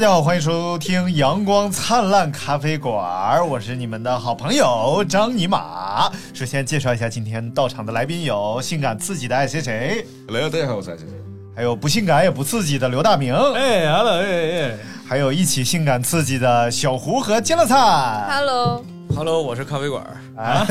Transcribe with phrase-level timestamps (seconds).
[0.00, 6.10] 大家好，欢迎收听阳光灿烂咖啡馆，我是你们的好朋友张尼玛。
[6.32, 11.12] 首先介绍一下今天到场的来宾有性感刺激的爱谁谁，来，大家好，我是爱谁谁。
[11.54, 18.26] 还有不性感也不刺激的刘大明，哎，hello，哎哎，还有一起性感刺激的小胡和金乐灿。
[18.30, 20.02] Hello，，hello，我是咖啡馆。
[20.34, 20.66] 啊，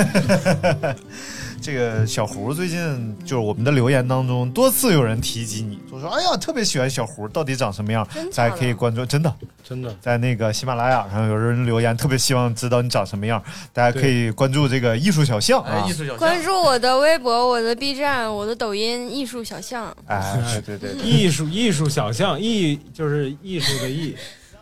[1.59, 8.08] 这个小胡最近就是我们的留言当中多次有人提及你，就说哎呀特别喜欢小胡，到底长什么样？
[8.34, 9.34] 大家可以关注，真的。
[9.62, 13.40] 真的，在那个喜马拉雅上有人留言，特别希望知道你长什么样，
[13.72, 15.84] 大家可以关注这个艺术小象啊。
[15.84, 15.94] 哎，艺。
[15.94, 24.16] 术小象关注我的微博、我的 B 站、我的抖音“艺术小象哎，对对对，艺术艺术小象，艺就是艺术的艺，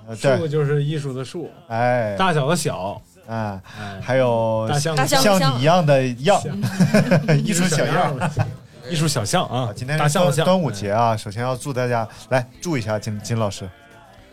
[0.07, 6.41] 呃树，就是艺术的树，哎，大小的小，哎，哎，还有大象”，大象像你一样的样，
[7.43, 8.17] 艺术小样。
[8.89, 10.09] 艺术小象啊啊，，今天端
[10.45, 13.69] 端午节啊，首先要祝大家来祝一下金金老师。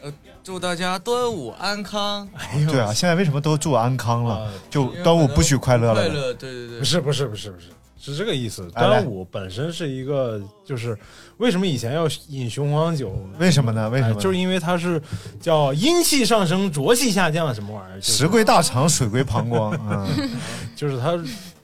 [0.01, 0.13] 呃
[0.45, 4.51] 祝大家端午安康哎呦对啊，，现在为什么都祝安康了啊？
[4.71, 5.95] 就端午不许快乐了。
[5.95, 7.69] 快乐，对对对，不是不是不是不是，
[8.13, 8.69] 是这个意思。
[8.73, 10.99] 端午本身是一个，就是
[11.39, 13.17] 为什么以前要饮雄黄酒？
[13.39, 13.89] 为什么呢？
[13.89, 14.15] 为什么？
[14.15, 15.01] 哎就是因为它是
[15.41, 18.01] 叫阴气上升，浊气下降，什么玩意儿？
[18.01, 19.73] 就是石归大肠，水归膀胱。
[19.89, 20.31] 嗯，
[20.77, 21.19] 就是它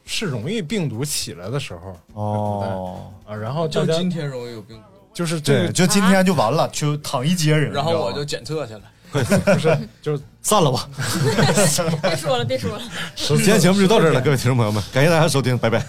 [0.05, 7.73] 是容易病毒起来的时候哦，啊，然后就今天容易有病毒，就是这个就今天就完了，就躺一街人。
[7.73, 8.81] 然后我就检测去了。
[9.55, 10.89] 就是就是散了吧，！”。
[12.03, 12.83] 别说了，别说了。
[13.17, 15.85] 今天节目就到这儿了，各位听众朋友们，感谢大家收听，拜拜。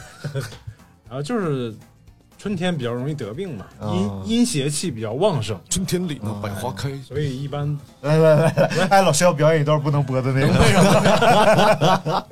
[1.08, 1.76] 然后就是
[2.38, 3.94] 春天比较容易得病嘛，啊
[4.26, 6.90] 阴阴邪气比较旺盛，春天里呢，百花开。
[7.08, 12.26] 所以一般来来来来，哎，老师要表演一段不能播的那个。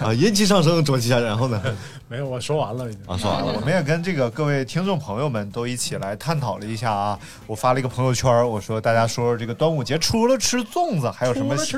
[0.00, 1.62] 啊，阴气上升，浊气下降，然后呢？
[2.08, 3.02] 没有我说完了已经。
[3.06, 3.52] 啊，说完了。
[3.54, 7.18] 我们也跟这个各位听众朋友们都一起来探讨了一下啊。
[7.46, 11.76] 我发了一个朋友圈，我说大家说说这个端午节除了吃粽子，还有什么习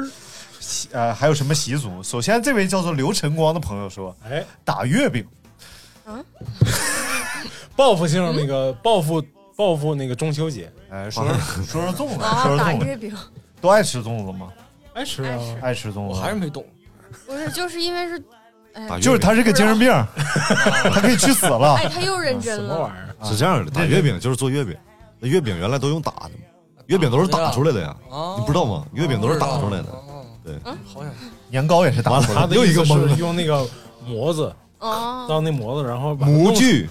[0.60, 2.02] 习呃还有什么习俗？
[2.02, 5.24] 首先，这位叫做刘晨光的朋友说哎，打月饼。
[7.76, 9.22] 报复性那个报复
[9.54, 11.34] 报复那个中秋节，哎，说说
[11.64, 13.14] 说说粽子，啊，说说粽子，打月饼
[13.60, 14.50] 都爱吃粽子吗？
[14.94, 16.64] 爱吃啊爱吃粽我子，还是没懂，
[17.26, 18.22] 不是，就是因为是，
[18.74, 19.90] 哎打，月就是他是个精神病，
[20.92, 21.74] 他可以去死了。
[21.74, 22.62] 哎，他又认真了。
[22.62, 23.24] 什么玩意儿？
[23.24, 24.76] 是这样的，打月饼就是做月饼，
[25.20, 28.84] 那月饼原来都用打的嘛，月饼都是打出来的呀，啊你不知道吗？
[28.92, 29.88] 月饼都是打出来的。
[29.90, 30.02] 哦
[30.44, 31.10] 对，好想
[31.50, 32.34] 年糕也是打出来的。
[32.42, 33.66] 他的又一个懵用那个
[34.06, 36.88] 模子哦，当那模子，然后模具，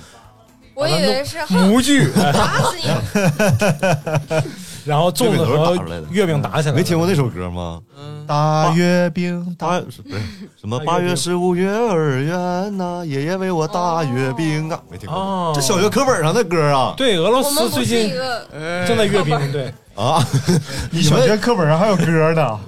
[0.74, 2.84] 我以为是模具，哎打死你。
[4.86, 7.82] 然后粽子月饼都是打和出来的月饼打起来，没听过那首歌吗？
[7.98, 9.98] 嗯，大月饼，大不是
[10.60, 15.18] 什么八月十五月儿圆呐，爷爷为我大月饼啊，没听过。
[15.18, 18.12] 哦，这小学课本上的歌啊对俄罗斯最近
[18.88, 20.24] 正在阅兵，对， 啊！
[20.92, 22.60] 你小学课本上还有歌呢？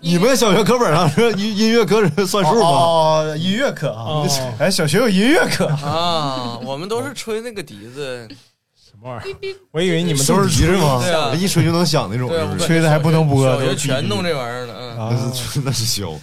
[0.00, 2.68] 你们小学课本上是音音乐课是算数吗？
[2.68, 5.66] 哦，音乐课啊哦，哎，小学有音乐课。
[5.66, 8.28] 啊，我们都是吹那个笛子，
[9.06, 9.56] 玩意儿？
[9.70, 11.32] 我以为你们都是竖笛是吗对啊？
[11.34, 12.30] 一吹就能响那种？
[12.58, 16.18] 吹的还不能播小学全弄这玩意儿呢，那是那是箫。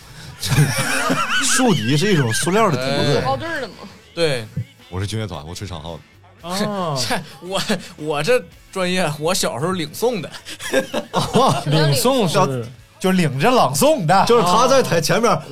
[1.44, 3.21] 竖笛是一种塑料的笛子。
[3.21, 3.73] 好对儿的吗。
[4.13, 4.45] 对，
[4.89, 6.03] 我是军乐团，我吹长号的。
[6.44, 6.99] 啊，
[7.41, 7.61] 我
[7.95, 10.29] 我这专业，我小时候领诵的，
[11.67, 12.67] 领诵是
[13.03, 15.44] 就领着朗诵的，就是他在台前面啊，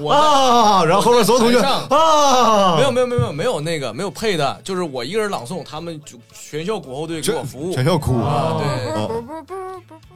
[0.86, 7.74] 然后后面所有同学啊，没有没有没有没有没有那个没有配的，就是我一个人朗诵，他们就全校鼓后队给我服务。
[7.74, 8.66] 全校哭啊，对，
[9.06, 9.54] 不不不不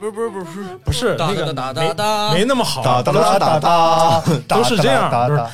[0.00, 5.50] 不是不是不是不是哒那个哒哒没哒没那么好，哒哒哒哒哒，都是这样哒哒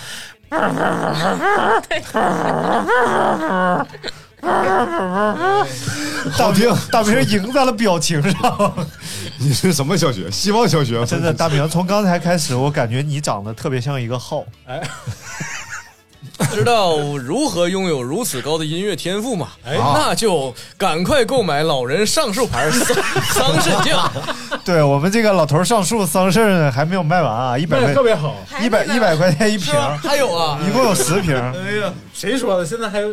[6.32, 6.74] 好听。
[6.90, 8.74] 大明赢在了表情上，
[9.38, 10.30] 你是什么小学？
[10.30, 11.04] 希望小学。
[11.06, 14.44] 真的，大明从刚才开始，我感觉你长得特别像一个号。
[14.66, 14.80] 哎
[16.52, 19.48] 知道如何拥有如此高的音乐天赋吗？
[19.64, 22.96] 哎那就赶快购买老人上树牌桑
[23.32, 24.10] 桑葚酱。
[24.64, 28.34] 对我们这个老头上树桑葚还没有卖完啊，一百块特别好。
[28.60, 32.66] 一百一百块钱一瓶，还有啊，一共有十瓶，哎呀，谁说的？
[32.66, 33.12] 现在还有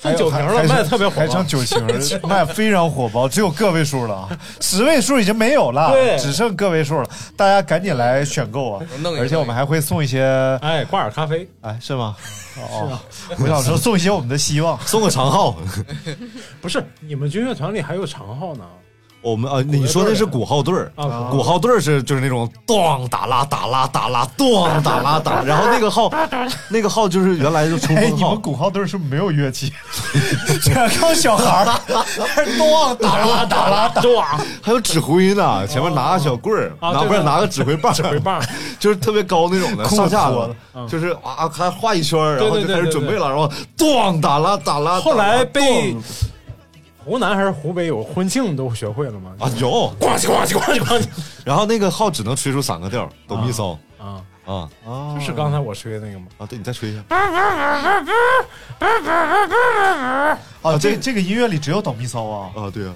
[0.00, 1.86] 还有剩九瓶了，卖的特别火还剩九瓶，
[2.28, 8.86] 卖得非常火爆，只有个位数了啊，十位数已经没有了，对只剩个位数了，大家赶紧来选购啊！
[9.00, 10.22] 弄一个而且我们还会送一些，
[10.60, 12.14] 哎，挂耳咖啡哎，是吗？
[12.58, 12.98] 哦，
[13.38, 14.78] 我想说送一些我们的希望。
[14.86, 15.56] 送个长号，
[16.60, 18.64] 不是你们军乐团里还有长号呢？
[19.26, 21.72] 我们啊，你说的是鼓号队儿啊鼓号队。
[21.72, 26.10] 儿是就是那种咚打啦打啦打啦咚打啦打， 然后那个号，
[26.70, 28.28] 那个号就是原来就冲哎，锋号。
[28.28, 29.72] 你们，鼓号队是不是没有乐器，
[30.62, 31.74] 全靠小孩儿，
[32.56, 34.00] 咚打啦打啦打。
[34.10, 38.40] 哇，还有指挥呢，前面拿个小棍儿，拿不是拿个指挥棒，指挥棒，
[38.78, 40.30] 就是特别高那种的，上下
[40.88, 46.02] 就是啊，还画一圈儿，然后就开始准备了，然后咚打啦打啦，后来被咚
[47.06, 49.32] 湖南还是湖北有婚庆都学会了吗？
[49.38, 51.06] 啊有，咣叽咣叽咣叽咣叽
[51.44, 54.20] 然后那个号只能吹出三个调儿，哆咪嗦啊！
[54.44, 54.68] 啊。
[55.14, 56.26] 这是刚才我吹的那个吗？
[56.38, 57.02] 啊，对你再吹一下，
[60.62, 62.50] 啊，这这个音乐里只有哆咪嗦啊。
[62.56, 62.94] 啊对啊，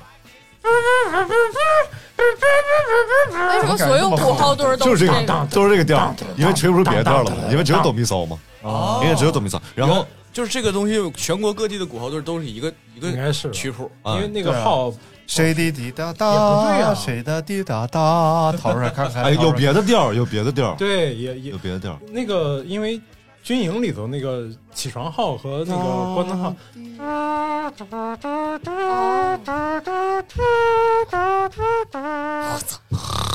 [3.54, 9.00] 为什么所有鼓号都就是这这个都是这个调，因为吹不出别的调了嘛，因为只有哆咪嗦嘛，哦。
[9.04, 13.90] 因为只有哆咪嗦，然后就是这个东西，全国各地的鼓号队都是一个一个应该是曲谱。
[14.02, 14.92] 啊因为那个号
[15.26, 19.22] 谁的滴答也不对答，啊谁的滴答答，掏出来看看。
[19.24, 23.00] 哎有别的调儿，有别的调儿，对也也有别的调儿，那个，因为
[23.42, 26.54] 军营里头那个起床号和那个关灯号，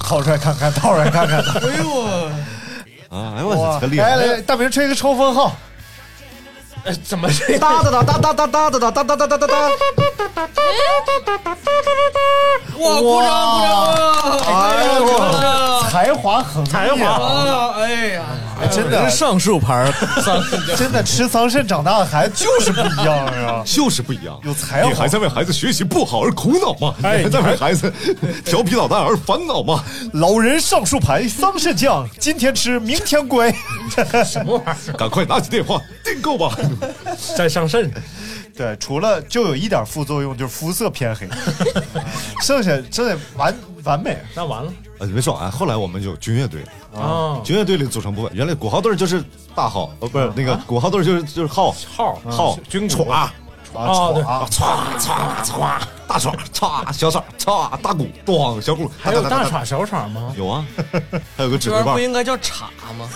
[0.03, 1.39] 掏出来看看，掏出来看看。
[1.39, 2.31] 哎呦我，
[3.09, 4.25] 啊，哎呦我操，可厉害来！
[4.25, 5.55] 来，大明吹个冲锋号。
[6.85, 9.37] 哎，怎么这哒哒哒哒哒哒哒哒哒哒哒哒。
[9.37, 9.53] 哒哒哒，
[12.77, 14.45] 哇，鼓掌鼓掌！
[14.45, 14.53] 哎
[14.93, 17.81] 呦我才华横才华啊，哎
[18.13, 18.21] 呀，
[18.61, 19.91] 哎真的是上树牌
[20.23, 23.63] 桑葚 真的吃桑葚长大的孩子就是不一样啊！
[23.65, 24.39] 就是不一样。
[24.43, 26.95] 有才华你还在为孩子学习不好而苦恼吗？
[26.99, 27.91] 你哎还在为孩子
[28.45, 29.83] 调皮捣蛋而烦恼吗？
[30.13, 33.53] 老人上树牌，桑葚酱，今天吃，明天乖。
[34.25, 36.57] 什么玩意赶快拿起电话订购吧！
[37.35, 37.91] 在上肾，
[38.55, 41.27] 对，除了就有一点副作用，就是肤色偏黑，
[42.41, 43.53] 剩下真的完
[43.83, 44.17] 完美。
[44.33, 44.71] 那完了。
[44.99, 46.63] 呃，别说啊，后来我们有军乐队，
[46.95, 47.37] 啊！
[47.43, 49.21] 军乐队里组成部分，原来鼓号队就是
[49.53, 51.75] 大号，哦，不是那个鼓号队就是就是号。
[51.93, 52.57] 号号。
[52.69, 53.33] 军鼓歘啊，
[54.13, 54.23] 对。
[54.23, 60.33] 啊，歘歘歘，大歘歘小歘歘大鼓咚小鼓，还有大歘耍小耍吗？
[60.37, 60.65] 有啊，
[61.35, 61.95] 还有个指挥棒。
[61.95, 62.67] 不，应该叫叉
[62.97, 63.09] 吗？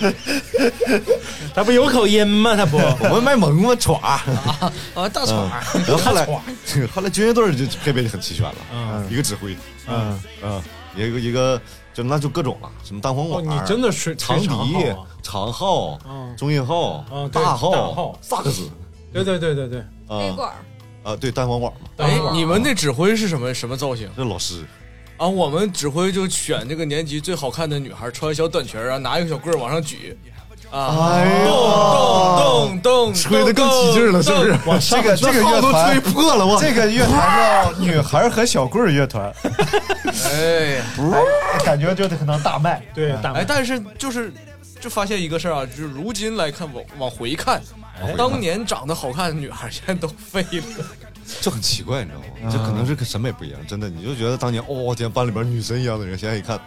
[1.54, 2.56] 他不有口音吗？
[2.56, 2.76] 他不？
[3.04, 3.94] 我们卖萌嘛歘。
[3.94, 4.22] 啊，
[5.12, 5.34] 大叉。
[5.86, 6.26] 然后后来，
[6.92, 9.06] 后来军乐队就配备的很齐全了，嗯。
[9.10, 9.56] 一个指挥，
[9.88, 10.62] 嗯，嗯，
[10.96, 11.60] 一个一个
[11.92, 14.56] 就那就各种了，什么单簧哦，管，你真的是长笛号
[14.90, 18.70] 啊、长号嗯、中音号嗯、大号、萨克斯，
[19.12, 20.52] 对对对对对，啊杯管，
[21.02, 24.08] 啊，对单簧管嘛，哎你们那指挥是什么什么造型？
[24.16, 24.64] 这老师
[25.20, 25.28] 啊？
[25.28, 30.16] 我们指挥就选这个年级最好看的女孩，穿小短裙儿啊，拿一个小棍儿往上举，
[30.70, 34.42] 啊，哎呦，咚咚咚，吹得更起劲了，是不
[34.80, 34.90] 是？
[34.90, 39.30] 这个这个乐号都吹团，破了，我这个乐团叫女孩和小棍儿乐团，
[40.24, 40.80] 哎
[41.64, 42.82] 感觉就可能大卖。
[42.94, 44.32] 对大哎，但是就是
[44.80, 47.60] 就发现一个事儿啊，就是如今来看往往回看，
[48.16, 50.84] 当年长得好看的女孩现在都废了。
[51.40, 52.50] 就很奇怪，你知道吗？
[52.52, 56.58] 这可能是个审美不一样，真的，你就觉得当年哦，天班里边女神一样的人，现在一看，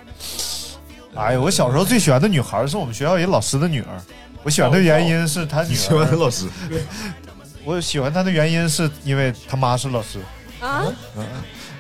[1.16, 4.02] 哎呀，我小时候最喜欢的女孩是我们学校一老师的女儿。
[4.44, 6.48] 我喜欢的原因是她女喜欢的儿，老师，
[7.64, 10.20] 我喜欢她的原因是因为她妈是老师。
[10.60, 10.84] 啊，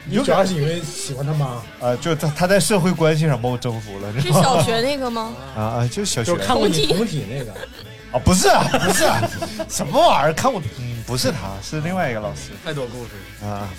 [0.05, 1.45] 你主要是因为喜欢他妈，
[1.81, 4.41] 啊，就她她在社会关系上把我征服了，你知道吗？
[4.41, 5.33] 是小学那个吗？
[5.55, 7.51] 啊啊，就小学就是看过你同体同体那个，
[8.11, 9.29] 啊，不是啊，不是啊，
[9.69, 10.33] 什么玩意儿？
[10.33, 13.69] 看我，嗯，不是他，是另外一个老师太多故事，啊。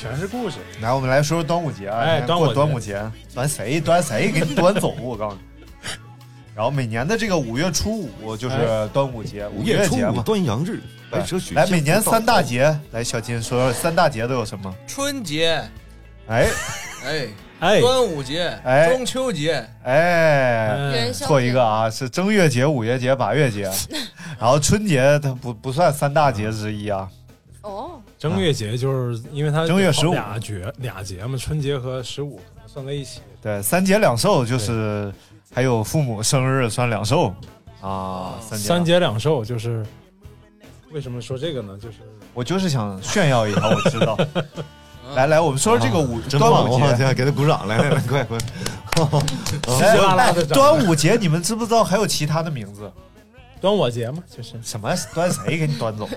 [0.00, 0.58] 全是故事。
[0.80, 1.98] 来，我们来说说端午节啊！
[1.98, 3.02] 哎端午端午节，
[3.34, 5.42] 端谁端谁给你端走，我告诉你。
[6.54, 10.22] 然后每年的这个五月初五就是端午节，五月初五节嘛。
[10.22, 14.72] 端阳日，白蛇许来，每年三大节，节，来，小金说说三大节都有什么？
[14.86, 15.60] 春节，
[16.28, 16.46] 哎
[17.04, 17.26] 哎，
[17.60, 18.94] 哎，端午节，哎。
[18.94, 23.70] 中秋节，哎，嗯元宵错一个啊，是正月节、五月节、八月节，
[24.38, 27.08] 然后春节它不不算三大节之一啊。
[27.62, 30.12] 哦，正月节就是因为它正月十五。
[30.12, 33.20] 俩节俩节嘛，春节和十五算在一起。
[33.42, 35.12] 对，三节两寿就是
[35.52, 37.34] 还有父母生日算两寿
[37.80, 38.68] 啊，三节。
[38.68, 39.84] 三节两寿就是
[40.92, 41.76] 为什么说这个呢？
[41.82, 41.96] 就是
[42.34, 44.16] 我就是想炫耀一下，我知道。
[45.18, 46.20] 来来，我们说说这个五！
[46.38, 46.94] 端午节。
[46.94, 47.66] 天，给他鼓掌！
[47.66, 48.38] 来来来，快快！
[49.66, 52.88] 哎稀拉拉的哎端午节你们知不知道还有其他的名字？
[53.60, 56.08] 端午节嘛，就是什么端谁给你端走？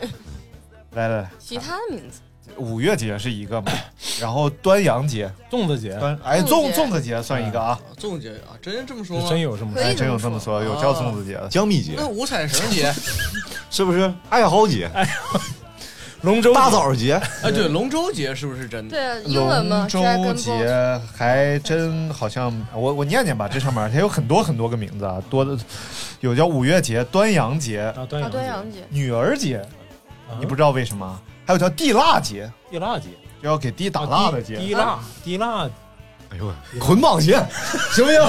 [0.91, 2.19] 来来来， 其他的名字，
[2.57, 3.71] 五月节是一个嘛，
[4.21, 9.25] 然后端阳节，粽子节，端哎粽粽子节算一个啊，粽子节啊，真这么说吗？
[9.27, 11.47] 真有这么可以哎真有这么说，有叫粽子节的。
[11.49, 12.93] 江米节那五彩绳节，
[13.71, 14.13] 是不是？
[14.29, 14.87] 爱好节，
[16.21, 18.95] 龙舟大枣节，哎，对，龙舟节是不是真的？
[18.95, 20.33] 对啊，英文嘛龙舟。
[20.35, 25.57] 节还真好像，我我念念吧，这上面它有很多很多个名字啊，多的
[26.19, 29.65] 有叫五月节、端阳节、啊，端阳阳节，女儿节，节，
[30.39, 31.19] 你不知道为什么？
[31.45, 33.09] 还有叫地腊节，地腊节，
[33.41, 34.57] 就要给地打蜡的节。
[34.57, 35.67] 地腊地腊
[36.29, 37.33] 哎呦，捆绑节，
[37.91, 38.21] 行不行？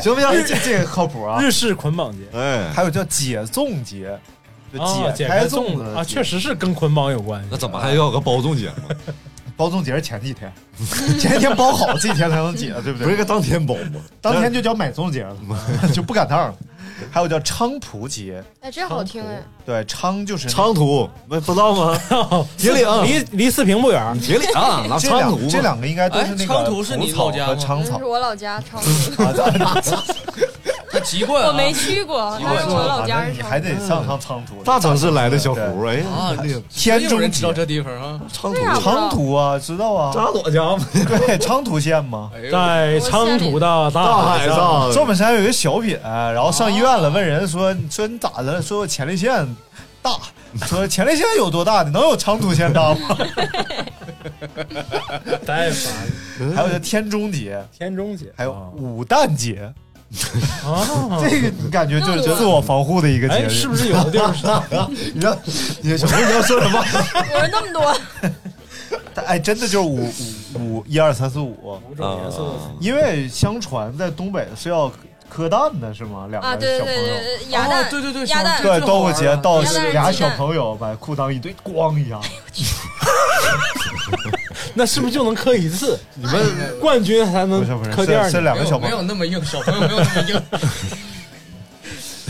[0.00, 0.28] 行不行？
[0.28, 1.38] 哎这这个靠谱啊！
[1.38, 2.20] 日式捆绑节。
[2.32, 4.18] 哎，还有叫解粽节，
[4.72, 7.48] 就啊，解开粽子啊，确实，是跟捆绑有关系。
[7.50, 8.96] 那怎么还要个包粽节呢？
[9.56, 10.52] 包粽节是前几天，
[11.18, 13.04] 前一天包好，这几天才能解，对不对？
[13.06, 14.00] 不是个当天包吗？
[14.20, 15.34] 当天就叫买粽节了，
[15.94, 16.54] 就不赶趟了。
[17.10, 21.98] 还有叫菖蒲节，哎，这好听哎，对，菖就是昌蒲，不不知道吗？
[22.58, 24.18] 铁岭，离离四平不远。
[24.20, 30.02] 铁岭啊，拿这昌图嘛两这两个应该都是那个哎菖蒲是你老家吗和菖草这是我老家昌 图，啊，他
[31.06, 33.40] 籍贯啊我没去过，我老家你。
[33.40, 34.62] 还得上趟菖蒲。
[34.64, 36.02] 大城市来的小胡，哎
[36.68, 38.20] 天中人知道这地方啊？
[38.32, 40.84] 昌图，昌图，啊，知道啊，扎朵家吗？
[40.92, 42.30] 对，昌图县吗？
[42.50, 49.46] 在昌图的大大海上，赵本山有一个小品，然后上医院了，问人说：“说你咋的了？”说我前列腺
[50.02, 50.16] 大，
[50.66, 51.82] 说前列腺有多大？
[51.84, 53.16] 你能有昌图县大吗？
[55.46, 55.94] 太烦
[56.40, 56.54] 了。
[56.54, 59.72] 还有叫天中节，天中节，还有啊武旦节，
[60.64, 64.46] 啊，这个你感觉就是自我防护的一个节哎，日，是不是有的地方是？
[65.12, 65.36] 你知道
[65.82, 66.84] 你小胡你要说什么？
[67.32, 67.96] 有人那么多，
[69.26, 70.08] 哎，真的就是五
[70.54, 72.44] 五五一二三四五，五种颜色。
[72.80, 74.90] 因为相传在东北是要
[75.28, 76.28] 磕蛋的，是吗？
[76.30, 77.00] 两啊，个小朋友。
[77.02, 79.60] 对对对，鸭蛋，哦对对对鸭蛋，对，端午节到
[79.92, 82.20] 俩小朋友把裤裆一堆，咣一下，
[84.76, 85.98] 那是不是就能磕一次？
[86.14, 89.02] 你们冠军才能磕第二年是是两没有没个小朋友没。
[89.02, 90.42] 有那么硬，小朋友没有那么硬。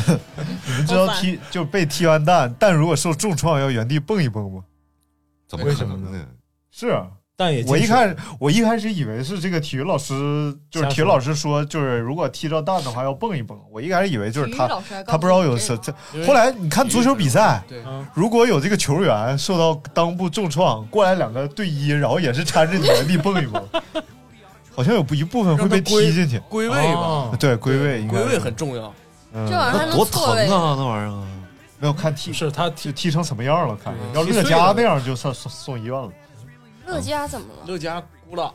[0.66, 4.62] 你们知道踢就被踢完蛋，但如果受重创要原地蹦一蹦吗？
[5.48, 6.24] 怎么可能呢？
[6.70, 7.08] 是啊
[7.38, 13.58] 但也我一开始我一开始以为是这个体育老师，就是体育老师说，就是如果踢着蛋的话要蹦一蹦。
[13.70, 14.66] 我一开始以为就是他
[15.06, 16.26] 他不知道有什这这。
[16.26, 17.62] 后来你看足球比赛，
[18.14, 23.62] 如果有这个球员受到裆部重创，过来两个队医，然后也是搀着你原地蹦一蹦，
[24.74, 26.38] 好像有一部分会被踢进去。
[26.48, 28.92] 归位吧，哦对，归位归位很重要。
[29.34, 31.22] 嗯这玩意儿疼，啊，那玩意儿。
[31.78, 36.08] 没有看踢是他踢踢成什么样了，看嗯要乐嘉那样就算送送医院了。
[36.86, 37.66] 乐嘉怎么了？
[37.66, 38.54] 乐嘉哭了，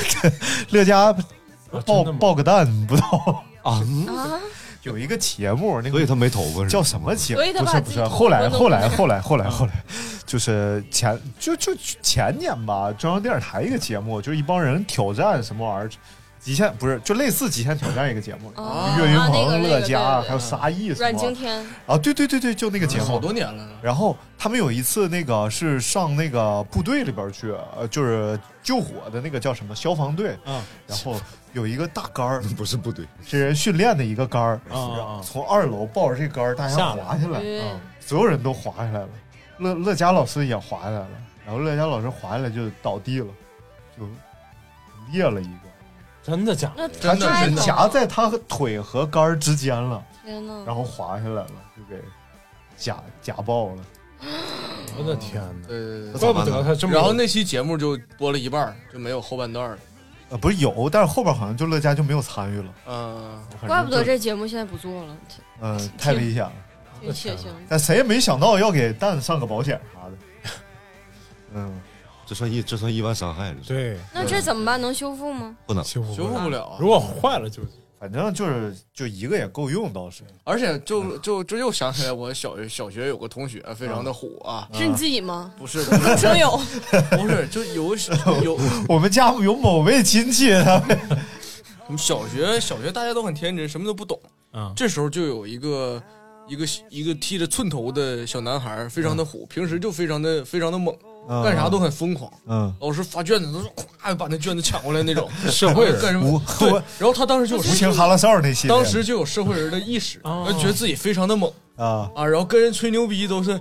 [0.70, 1.16] 乐嘉啊
[1.84, 3.44] 爆爆个蛋，不知道？
[3.62, 4.40] 啊，嗯啊，
[4.82, 7.40] 有一个节目，那个所以他没头发叫什么节目？
[7.58, 9.72] 不是不是，后来后来后来后来后来，
[10.26, 15.90] 就是前就就前年吧，中央电视台一个节目，就是一帮人挑战什么玩意儿。
[16.44, 21.96] 极限不是就类似极限挑战一个节目，啊岳云啊那个鹏、乐嘉还有沙溢什阮经天，啊？
[21.96, 23.66] 对对对对，就那个节目，好多年了。
[23.80, 31.18] 然后他们有一次那个是上那个部队里边去，呃，就是救火的那个叫什么消防队，嗯然后
[31.54, 34.60] 有一个大杆儿， 不是部队，是人训练的一个杆儿，
[35.22, 37.40] 从二楼抱着这杆儿，大家滑下来！
[38.00, 39.08] 所有人都滑下来了，
[39.56, 41.08] 乐乐嘉老师也滑下来了，
[41.46, 43.28] 然后乐嘉老师滑下来就倒地了，
[43.96, 44.06] 就
[45.10, 45.63] 裂了一个，
[46.24, 46.88] 真的假的？
[46.88, 50.64] 他就是夹在他腿和杆儿之间了，天哪！
[50.66, 52.02] 然后滑下来了，就给
[52.76, 53.82] 夹夹爆了。
[54.96, 55.68] 我的天哪！
[55.68, 56.94] 呃，怪不得他这么。
[56.94, 59.78] 然后那期节目就播了一半，就没有后半段了。
[60.30, 66.52] 呃，不是有，但是后边好像就乐嘉就没有参与了，嗯，怪不得这节目现在不做了，挺嗯、太危险了。
[67.02, 67.48] 挺血腥。
[67.68, 70.50] 但谁也没想到要给蛋上个保险啥的。
[71.52, 71.80] 嗯，
[72.26, 74.80] 这算一这算意外伤害了，对那这怎么办？
[74.80, 75.56] 能修复吗？
[75.66, 75.84] 不能。
[75.84, 76.76] 修复修复不了啊。
[76.80, 77.62] 如果坏了就
[78.00, 80.22] 反正就是就一个也够用，倒是。
[80.44, 85.50] 而且就就这又想起来，我小学小学有个同学非常的虎啊，是你自己吗？
[85.56, 86.50] 不是不是 真有，
[87.10, 87.96] 不是，就有
[88.42, 90.98] 有 我们家有某位亲戚，他 们
[91.86, 94.18] 我们小学小学大家都很天真，什么都不懂。
[94.52, 96.02] 啊这时候就有一个
[96.46, 100.94] 一个一个剃着寸头的小男孩，非常的虎，平时就非常的非常的猛，
[101.26, 102.30] 干啥都很疯狂。
[102.46, 103.66] 嗯，老师发卷子都是
[104.02, 106.40] 咵把那卷子抢过来那种， 社会人干什么？
[106.58, 113.56] 对， 然后他当时就有无情哈拉少那些，当时就有社会人的意识，哦觉得自己非常的猛啊，啊，然后跟人吹牛逼都是，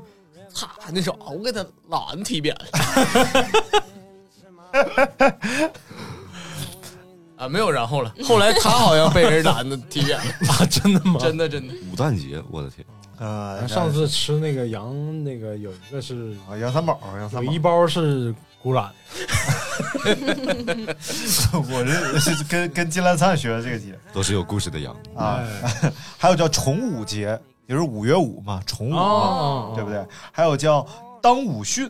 [0.54, 2.66] 哈那种啊，我给他懒踢扁了。
[7.38, 8.14] 啊，没有然后了。
[8.24, 11.20] 后来他好像被人懒得踢扁了，啊，真的吗？
[11.22, 11.74] 真的真的。
[11.92, 12.86] 五蛋节，我的天，
[13.24, 18.92] 啊，上次吃那个羊，那个有一个是啊羊三宝，羊三宝有一，包是古懒，
[21.54, 24.94] 我这是跟跟金兰灿学的这个节都是有故事的羊。
[25.16, 30.06] 啊，哎还有叫重五节，也就是五月五嘛，重五嘛，哦对不对？
[30.32, 30.86] 还有叫
[31.22, 31.90] 当五训，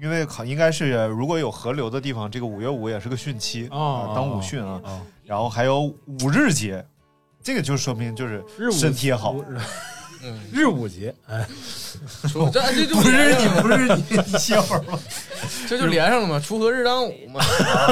[0.00, 4.80] 因为好应该是如果有河流的地方，这个五月五也是个汛期哦啊，当五汛啊。
[4.84, 6.84] 啊，然后还有五日节，
[7.42, 9.36] 这个就说明就是身体也好。
[10.24, 11.46] 日嗯，日午节，哎，
[12.26, 14.98] 说这这就不是你，不是你，你歇会儿吧。
[15.68, 17.40] 这就连上了嘛，锄禾日当午嘛。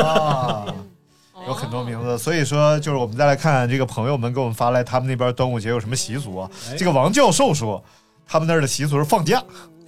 [0.02, 0.74] 啊，
[1.46, 6.50] 有很多名字，所以说就是我们再来看看这个朋友们给我们发来他们那边端午节有什么习俗啊？
[6.70, 7.84] 哎这个王教授说，
[8.26, 9.42] 他们那儿的习俗是放假。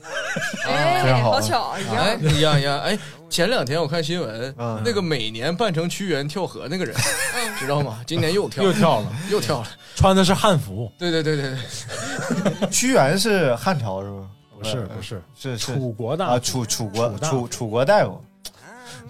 [0.66, 2.34] 哎，非常好好巧，一哎样。
[2.34, 2.98] 一样一样，哎，
[3.30, 4.80] 前两天我看新闻，嗯。
[4.84, 6.94] 那个每年扮成屈原跳河那个人，
[7.58, 8.00] 知道吗？
[8.06, 9.68] 今年又跳，又跳了，又跳了。
[9.96, 11.56] 穿的是汉服，对对对对
[12.60, 14.30] 对， 屈原是汉朝是吗？
[14.58, 15.74] 不是不是，是是。
[15.74, 18.22] 楚国大啊，夫楚楚国楚楚国大夫，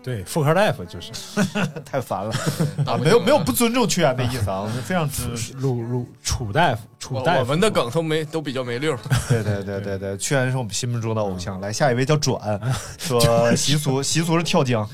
[0.04, 1.11] 对妇科大夫就是
[1.82, 2.30] 太烦了
[2.84, 2.94] 啊！
[3.02, 5.54] 没有没有不尊重屈原的意思啊，我们非常支持。
[5.54, 8.94] 鲁鲁楚大夫，楚大夫，我们的梗都没都比较没溜。
[9.30, 11.58] 对对对对对，屈原是我们心目中的偶像。
[11.58, 12.61] 来，下一位叫转，
[13.00, 14.87] 说习俗习俗是跳江，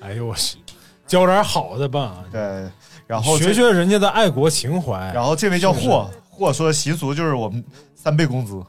[0.00, 0.56] 哎呦我去，
[1.04, 2.40] 教点好的吧，对，
[3.08, 5.12] 然后学学人家的爱国情怀。
[5.12, 7.62] 然后这位叫霍霍说习俗就是我们
[7.96, 8.62] 三倍工资，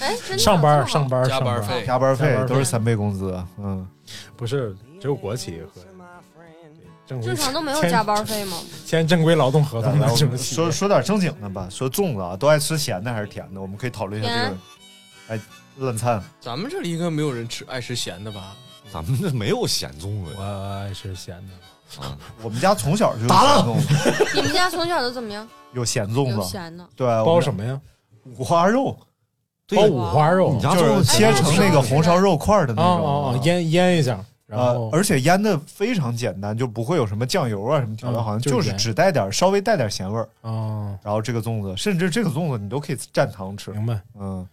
[0.00, 3.40] 哎，上班上班加上班班费加班费加班费都是三倍工资。
[3.58, 3.86] 嗯，
[4.36, 5.82] 不是只有国企和
[7.06, 8.58] 正规正常都没有加班费吗？
[8.84, 13.60] 签正规劳动合同的这种企业说说点正经的吧，说粽子啊，都爱吃咸的还是甜的？
[13.60, 14.58] 我们可以讨论一下这个甜。
[15.28, 15.40] 哎，
[15.76, 18.56] 冷餐咱们这里应该没有人吃爱吃咸的吧？
[18.92, 22.08] 咱们这没有咸粽子我，爱吃咸的，
[22.42, 25.46] 我们家从小就有打了咸粽子，你们家从小都怎么样？
[25.72, 27.80] 有咸粽子，有咸的，对，包什么呀？
[28.36, 28.96] 五花肉，
[29.74, 40.28] 包五花肉你，就是切成那个红烧肉块的那啊种啊啊，腌腌一下，然呃后，而且腌的非常简单，就不会有什么酱油啊什么调料，嗯好像就是只带点稍微带点咸味儿。
[40.42, 44.00] 哦，然后这个粽子，甚至这个粽子你都可以蘸糖吃，明白？
[44.20, 44.46] 嗯，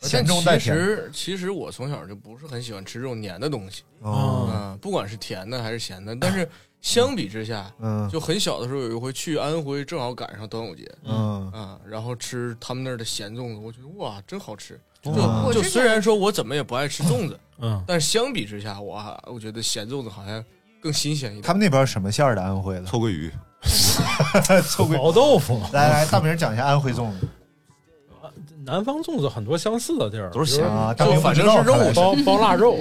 [0.00, 0.70] 但咸中带其。
[0.70, 6.16] 实其实我从小就不是很喜欢吃这种黏的东西，哦，嗯，不管是甜的还是咸的。
[6.16, 6.48] 但是
[6.82, 8.06] 相比之下，嗯。
[8.10, 11.50] 就很小的时候有一回去安徽，正好赶上端午节，嗯。
[11.52, 14.78] 啊，然后吃他们那儿的咸粽子，我觉得哇，真好吃。
[15.02, 15.12] 就
[15.52, 20.44] 就虽然说我怎么也不爱吃粽子，嗯，但是相比之下，我我觉得咸粽子好像
[20.80, 21.42] 更新鲜一点。
[21.42, 22.42] 他们那边什么馅儿的？
[22.42, 22.84] 安徽的？
[22.86, 23.32] 臭鳜鱼，
[24.70, 24.96] 臭鳜。
[25.02, 27.28] 毛豆腐，来来，大明讲一下安徽粽子
[28.64, 32.78] 南方粽子很多相似的地儿，都是咸啊，就反正是肉包包腊肉，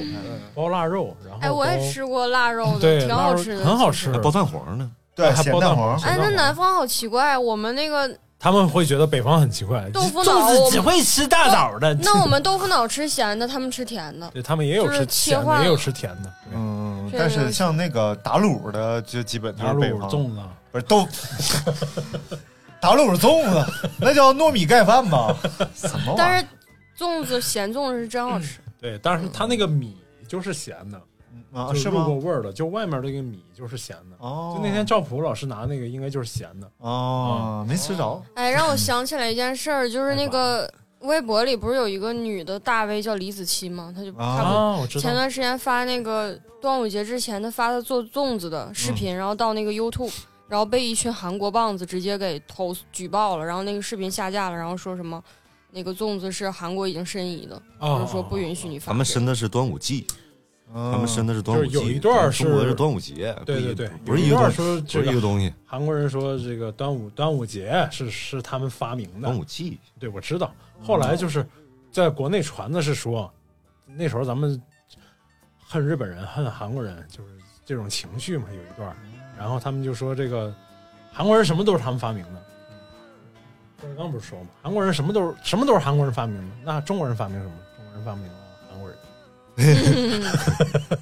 [0.54, 4.18] 包腊肉，然后哎，我也吃过腊肉的，对挺好吃的，很好吃还。
[4.20, 4.90] 包蛋黄呢。
[5.14, 11.94] 对还包蛋黄黄，哎，那南方好奇怪，我们那个他们会觉得北方很奇怪，豆腐脑子只会吃大枣的。
[11.96, 14.30] 那我们豆腐脑吃咸的，他们吃甜的。
[14.34, 16.34] 对他们也有吃咸的，也有吃甜的。
[16.54, 20.40] 嗯，但是像那个打卤的，就基本就是北方，粽子，
[20.72, 21.06] 不是都
[22.82, 25.36] 打卤粽子，那叫糯米盖饭吧？
[25.76, 26.18] 什么玩意儿？
[26.18, 26.48] 但是
[26.98, 31.00] 粽子咸粽子是真好吃，对，但是它那个米就是咸的，
[31.54, 32.06] 啊，就是入吗？
[32.06, 34.18] 过味儿的，就外面那个米就是咸的。
[34.18, 36.70] 哦，就那天赵普老师拿那个，应该就是咸的。
[36.80, 38.22] 哦，没吃着。
[38.34, 43.94] 哎，让我想起来一件事儿，就是那个微博里不是有一个女的大 V 叫李子柒吗？
[43.96, 45.14] 她就她不啊，我知道前。
[45.14, 50.14] 段时间发那个端午节之前，她发她做粽子的视频，然后到那个 YouTube，
[50.52, 55.24] 然后被一群韩国棒子直接给投举报了，然后那个视频下架了，然后说什么
[55.72, 58.92] 那个粽子是韩国已经申遗的，啊就是说不允许你发。
[58.92, 60.06] 他们申的是端午祭，
[60.74, 69.80] 他他们申的是端午祭，就是有一段是中国是端午节，对对对，不是一段一个东西，不说这个是一个东西，韩国人说这个端午端午节是是他们发明的端，午祭。
[70.02, 70.54] 对我知道。
[70.84, 71.48] 后来就是
[71.90, 73.32] 在国内传的是说，
[73.86, 74.62] 那时候咱们
[75.66, 77.30] 恨日本人、恨韩国人，就是
[77.66, 78.96] 这种情绪嘛，有一段。
[79.38, 80.54] 然后他们就说这个
[81.12, 82.42] 韩国人什么都是他们发明的。
[83.80, 84.48] 郭德纲不是说嘛？
[84.62, 87.52] 韩国人什么都是什么都是韩国人发明的，那中国人发明什么？
[87.76, 88.34] 中国人发明了
[88.70, 88.98] 韩国人。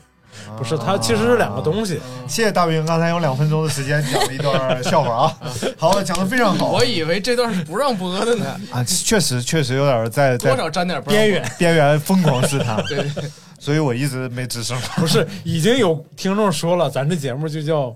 [0.58, 2.00] 不是，它其实是两个东西。
[2.28, 5.38] 谢谢大兵，刚才用两分钟的时间讲了一段笑话啊，
[5.78, 13.12] 好，讲的非常好我以为这段是不让播的呢，啊，确实确实有点在多少沾点边缘边缘疯狂试探， 对
[13.60, 14.80] 所以我一直没吱声。
[14.98, 17.96] 不是，已经有听众说了，咱这节目就叫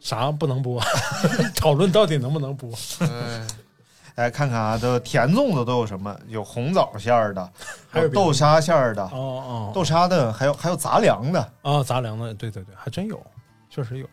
[0.00, 0.80] 啥不能播，
[1.56, 2.70] 讨论到底能不能播。
[3.00, 3.46] 哎
[4.16, 6.16] 来看看啊，都甜粽子都有什么？
[6.28, 7.50] 有红枣馅儿的，
[7.90, 11.52] 还有豆沙馅儿的，哦哦豆沙的，还有还有杂粮的。
[11.62, 13.20] 啊，杂粮的，对对对，还真有，
[13.68, 14.06] 确实有。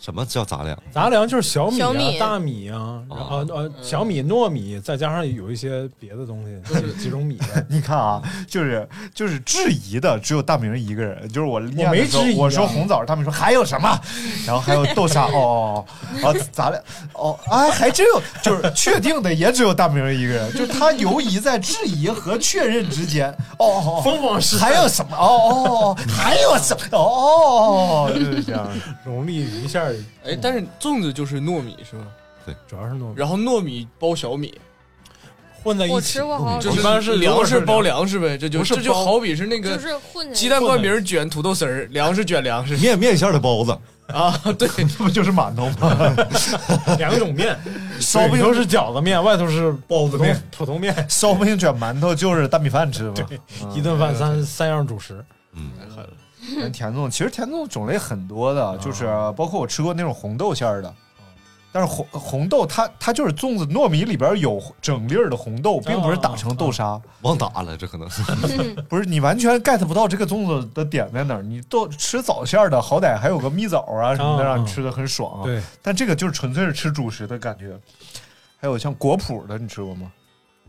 [0.00, 0.78] 什么叫杂粮？
[0.92, 7.38] 杂粮就是小米啊、小米大米啊，然后呃小米、糯米，再加上有一些别的东西，就是几种米。
[7.68, 14.00] 你看啊，就是就是质疑的只有大明一个人，就是我念的时候没质疑啊我说红枣，他们说还有什么，
[14.46, 15.84] 然后还有豆沙， 哦哦
[16.22, 16.82] 哦，啊杂粮
[17.14, 25.16] 哦，哎，还真有，就是确定的也只有大明一个人，就是他游移在质疑和确认之间，哦哦，哦疯狂是还有什么？
[25.16, 26.96] 哦哦哦，还有什么？
[26.96, 28.68] 哦哦哦，就是这样。
[29.04, 29.87] 容力一下，
[30.24, 32.06] 哎，但是粽子就是糯米是吗？
[32.66, 33.14] 主要是糯米。
[33.16, 34.58] 然后糯米包小米，
[35.62, 35.94] 混在一起。
[35.94, 36.24] 我吃。
[36.24, 42.76] 过，好就是一般是粮食包粮，食呗，这就是这就好比是那个就是混鸡蛋灌饼卷土豆丝儿，粮食卷粮食。
[42.78, 46.16] 面面馅的包子，啊，对，这 不就是馒头吗？
[46.96, 47.54] 两种面，
[48.00, 53.14] 烧饼里头是饺子面，外头是包子面普通面，烧饼卷馒头就是大米饭吃嘛。
[53.74, 55.22] 一顿饭三三样主食。
[55.52, 55.88] 嗯，但
[56.72, 59.06] 甜粽其实甜粽种类很多的，就是
[59.36, 60.94] 包括我吃过那种红豆馅儿的。
[61.70, 68.22] 但是红红豆它它就是粽子糯米里边有整粒儿的红豆，并不是打成豆沙，忘打了，这可能是
[68.88, 71.42] 不是你完全 get 不到这个粽子的点在哪儿。
[71.42, 75.44] 你豆吃枣馅儿的，好歹还有个蜜枣啊什么的，啊让你吃的很爽啊。
[75.44, 77.78] 对，但这个就是纯粹是吃主食的感觉。
[78.56, 80.10] 还有像果脯的，你吃过吗？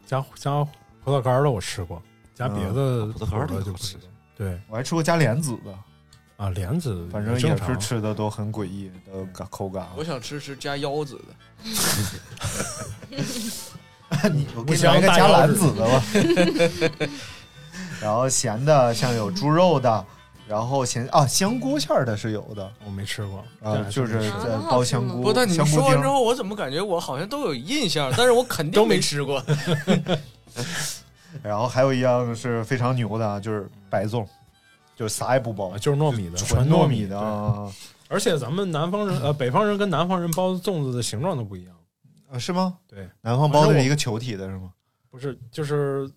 [0.06, 0.63] 加加
[1.06, 2.02] 葡萄干儿的我吃过，
[2.36, 4.02] 加别的葡萄干的就不知道。
[4.39, 4.60] 对。
[4.67, 5.71] 我还吃过加莲子的，
[6.38, 9.91] 啊，莲子反正也是吃的都很诡异的感口感啊。
[9.97, 11.36] 我想吃吃加腰子的，
[14.32, 15.52] 你我给你来一个加大腰子。
[15.54, 17.10] 兰子的吧。
[18.02, 20.06] 然后咸的像有猪肉的，
[20.47, 22.71] 然后咸啊香菇馅儿的是有的。
[22.86, 23.43] 我没吃过。
[23.62, 29.43] 啊，就是在包香菇，不，但你说完之后，我怎么感觉我好像都有印象，但是我肯定没吃过。
[31.43, 34.25] 然后还有一样是非常牛的啊，就是白粽，
[34.95, 37.17] 就是啥也不包啊，就是糯米的，纯糯米的
[38.08, 41.75] 而且咱们南方人呃，北方人跟南方人包的粽子的形状都不一样。
[42.32, 42.78] 啊是吗？
[42.88, 44.71] 对，南方包的是一个球体的是吗？
[45.10, 46.10] 不是，就是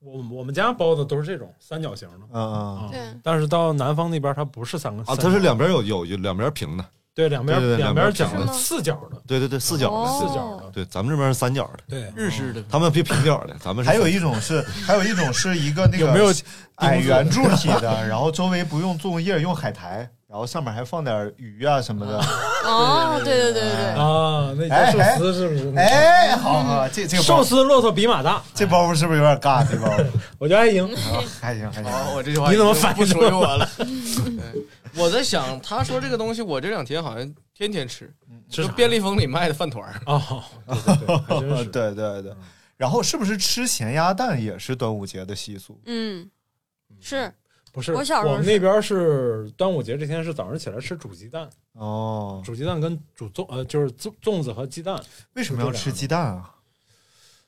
[0.00, 2.88] 我我们家包的都是这种三角形的嗯嗯啊。
[2.90, 16.32] 对但是到南方那边它不是三个啊，它是两边有有有两边平的，对两边对对对两边两边角的吗四角的对对对，四角的，哦四角的，对，咱们这边是三角的，对日式的，他们平平角的，咱们是还有一种是，还有一种是一个那个有没有
[16.76, 22.18] 矮圆柱体的，然后周围不用粽叶，用海苔，然后上面还放点鱼啊什么的。
[22.64, 25.74] 哦，对对对对对，啊，那寿司是不是？
[25.76, 29.66] 哎，好好，这这个包寿司骆驼比马大，这包袱是不是有点尬？
[29.68, 30.06] 这包袱
[30.38, 30.86] 我觉得还行。
[30.86, 31.92] 啊还行还行。
[31.92, 33.68] 哦，我这句话你怎么反应属于我了？
[33.76, 34.64] 对
[34.96, 38.12] 我在想，他说这个东西，我这两天好像天天吃，
[38.48, 40.00] 就吃啥便利蜂里卖的饭团儿。
[40.06, 40.44] 哦，
[41.72, 42.34] 对对对，
[42.76, 45.80] 然后是不是吃咸鸭蛋也是端午节的习俗？
[45.86, 46.28] 嗯，
[47.00, 47.32] 是
[47.72, 55.00] 不是，我小时候我们那边是端午节这天是早上起来吃煮鸡蛋，哦，煮鸡蛋跟煮粽呃就是粽粽子和鸡蛋。
[55.34, 56.54] 为什么要吃鸡蛋啊？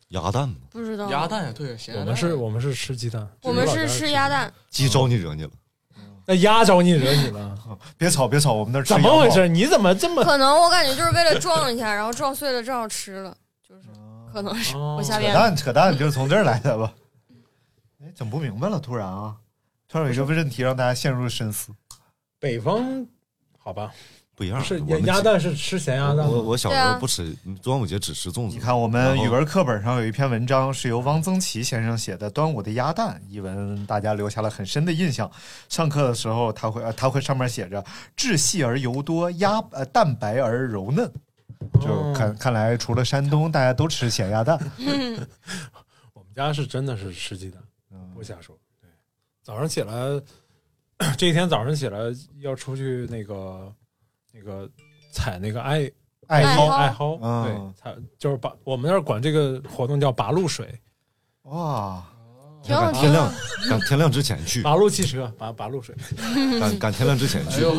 [0.09, 5.51] 鸭蛋嘛，不知道鸭，蛋，对，咸鸭蛋我们是我们是吃鸡蛋，我们是吃鸭蛋，鸡招你惹你了，
[6.27, 7.59] 那鸭招你惹你了？
[7.99, 9.49] 别吵别吵，我们那儿怎么回事？
[9.49, 10.23] 你怎么这么？
[10.25, 13.83] 可能我感觉就是为了撞一下，然后撞碎了正好吃了，就是
[14.33, 15.35] 可能是哦扯我瞎编。
[15.35, 16.93] 淡扯淡，就是从这儿来的吧？
[18.03, 19.35] 哎，整不明白了，突然啊，
[19.89, 21.73] 突然有一个问题让大家陷入了深思。
[22.39, 23.07] 北方
[23.59, 23.93] 好吧？
[24.35, 24.63] 不一样。
[24.65, 26.27] 是我们鸭蛋是吃咸鸭蛋？
[26.27, 28.57] 我我小时候不吃，端午节只吃粽子。
[28.57, 35.31] 你看，我们语文课本上有一篇文章是由汪曾祺先生写的《端午的鸭蛋》一文，大家留下了很深的印象。
[35.69, 37.85] 上课的时候，他会呃他会上面写着
[38.17, 41.11] “质细而油多，鸭呃蛋白而柔嫩”，
[41.81, 44.59] 就看看来除了山东，大家都吃咸鸭蛋。
[46.15, 47.63] 我们家是真的是吃鸡蛋，
[48.15, 48.59] 不瞎说。
[48.81, 48.89] 对，
[49.43, 49.93] 早上起来，
[51.19, 51.99] 这一天早上起来
[52.41, 53.73] 要出去那个
[54.33, 54.69] 那个
[55.13, 55.91] 采那个艾
[56.27, 60.81] 艾蒿艾蒿，嗯对，采就是把我们那儿管这个活动叫拔露水，
[61.43, 62.03] 哇，
[62.63, 63.33] 挺好赶天亮，
[63.69, 65.95] 赶天亮之前去，拔路汽车，拔拔路水。
[66.61, 67.57] 赶赶天亮之前去。
[67.57, 67.75] 哎呦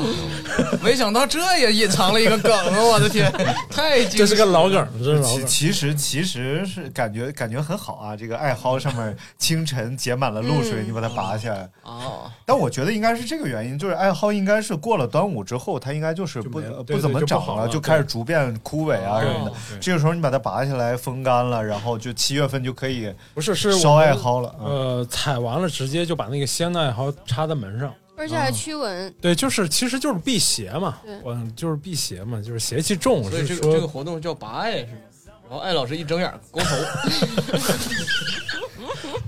[0.81, 2.83] 没想到这也隐藏了一个梗啊！
[2.83, 3.31] 我的天，
[3.69, 5.47] 太惊这是个老梗，这是老其梗。
[5.47, 11.69] 其实其实是感觉感觉很好啊，这个艾蒿上面清晨结满了露水，嗯你把它拔下来。
[11.83, 12.29] 啊！
[12.45, 19.51] 但我觉得应该是这个原因，就是艾蒿应该是过了端午之后，它应该就是不没了对不怎么长对就不好了就开始逐渐枯萎啊什么的。
[19.69, 24.53] 对这个时候你把它拔下来风干了，然后就七月份就可以不是是烧艾蒿了。
[24.59, 27.93] 嗯呃，踩完了直接就把那个鲜的艾蒿插在门上。
[28.15, 29.13] 而且还驱蚊。
[29.21, 33.23] 对，就是其实就是辟邪嘛对，我就是辟邪嘛，就是邪气重。
[33.29, 35.01] 所以说这个这个活动叫拔艾是吗？
[35.49, 36.75] 然后艾老师一睁眼光头，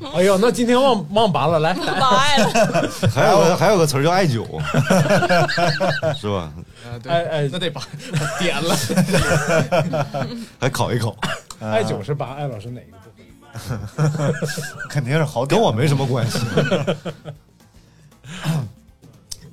[0.17, 4.45] 哎呦，那今天忘忘拔了，来，拔艾了， 还有个还有个词儿叫艾灸，
[6.15, 6.53] 是吧？
[6.85, 7.81] 啊，对，哎哎那得拔
[8.39, 8.75] 点了。
[10.59, 11.15] 还烤一口，
[11.59, 12.97] 艾灸是拔，艾老师哪个？
[14.89, 16.39] 肯定是好点跟我没什么关系。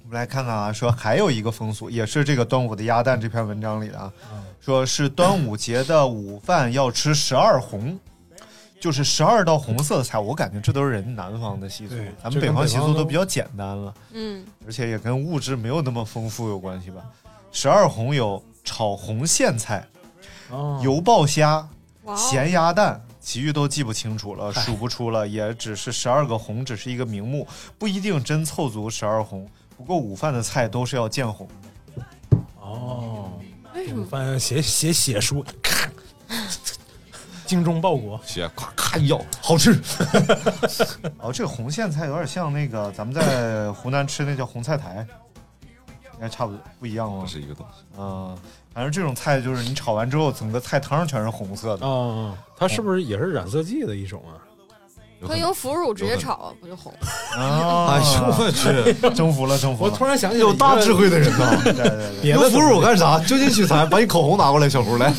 [0.04, 4.12] 我们来看看啊，说还有一个风俗，也是这个端午的鸭蛋这篇文章里的啊，
[4.60, 7.98] 说是端午节的午饭要吃十二红，
[8.78, 10.18] 就是十二道红色的菜。
[10.18, 17.02] 我感觉这都是人南方的习俗，咱们北方习俗都比较简单了，嗯，而且也跟物质没有那么丰富有关系吧。
[17.50, 19.86] 十二红有炒红苋菜、
[20.50, 21.66] 哦，油爆虾、
[22.14, 27.46] 咸鸭蛋，其余都记不清楚了，数不出了，也只是十二个红，只是一个名目，
[27.78, 29.48] 不一定真凑足十二红。
[29.76, 31.48] 不过午饭的菜都是要见红。
[32.60, 33.32] 哦，
[33.74, 34.02] 为什么？
[34.02, 35.88] 午饭写写写书，咔，
[37.46, 38.20] 精忠报国。
[38.24, 39.80] 写咔咔一咬，好吃。
[41.18, 45.06] 哦，这个红苋菜有点像那个咱们在湖南吃那叫红菜苔，
[46.14, 47.26] 应该差不多不一样吗不？
[47.26, 47.84] 是一个东西。
[47.96, 48.36] 嗯，
[48.74, 51.86] 反正这种菜就是你炒完之后，整个菜汤全是红色的。
[51.86, 54.40] 啊，它是不是也是染色剂的一种啊？
[55.24, 56.92] 可以用腐乳直接炒，不就红？
[57.36, 59.92] 啊哎呦我去，征服了，征服了！
[59.92, 61.60] 我突然想起有大智慧的人呐！
[61.62, 61.84] 对对
[62.20, 63.20] 对，用腐乳干啥？
[63.20, 65.14] 就近取材，把你口红拿过来，小胡来，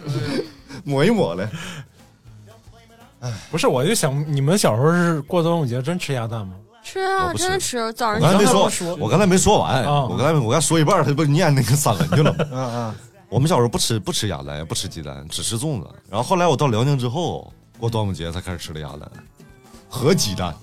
[0.82, 1.46] 抹一抹来。
[3.20, 6.54] 哎不是，我就想你们小时候是过端午节真吃鸭蛋吗？
[6.88, 7.92] 吃啊，真的吃。
[7.92, 12.44] 早上我刚才没说我刚才没说完，啊我刚才我刚说一半，他不念那个散文去了吗？
[12.50, 12.94] 嗯嗯，
[13.28, 15.88] 我们小时候不吃不吃鸭蛋，也不吃鸡蛋，只吃粽子。
[16.08, 19.00] 然后后来我到辽宁之后，过端午节才开始吃的鸭蛋
[19.88, 20.54] 和鸡蛋。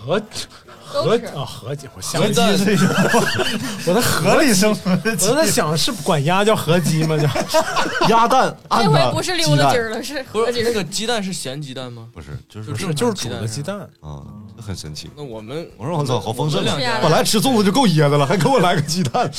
[0.00, 0.46] 合都吃。
[0.88, 2.88] 合啊合鸡，我想合鸡是一种
[3.86, 7.16] 我在河里生存的鸡我在想是管鸭叫合鸡吗？
[7.18, 7.28] 叫
[8.08, 10.62] 鸭蛋按 这回不是溜达鸡儿了，是不是合鸡。
[10.62, 12.08] 那个鸡蛋是咸鸡蛋吗？
[12.12, 14.22] 不是，就是就是就是煮的鸡鸡蛋，啊，
[14.60, 15.10] 很神奇。
[15.16, 16.76] 那我们我说我操，好丰盛啊！
[17.02, 19.30] 本来吃粽子就够噎的了，还给我来个鸡蛋，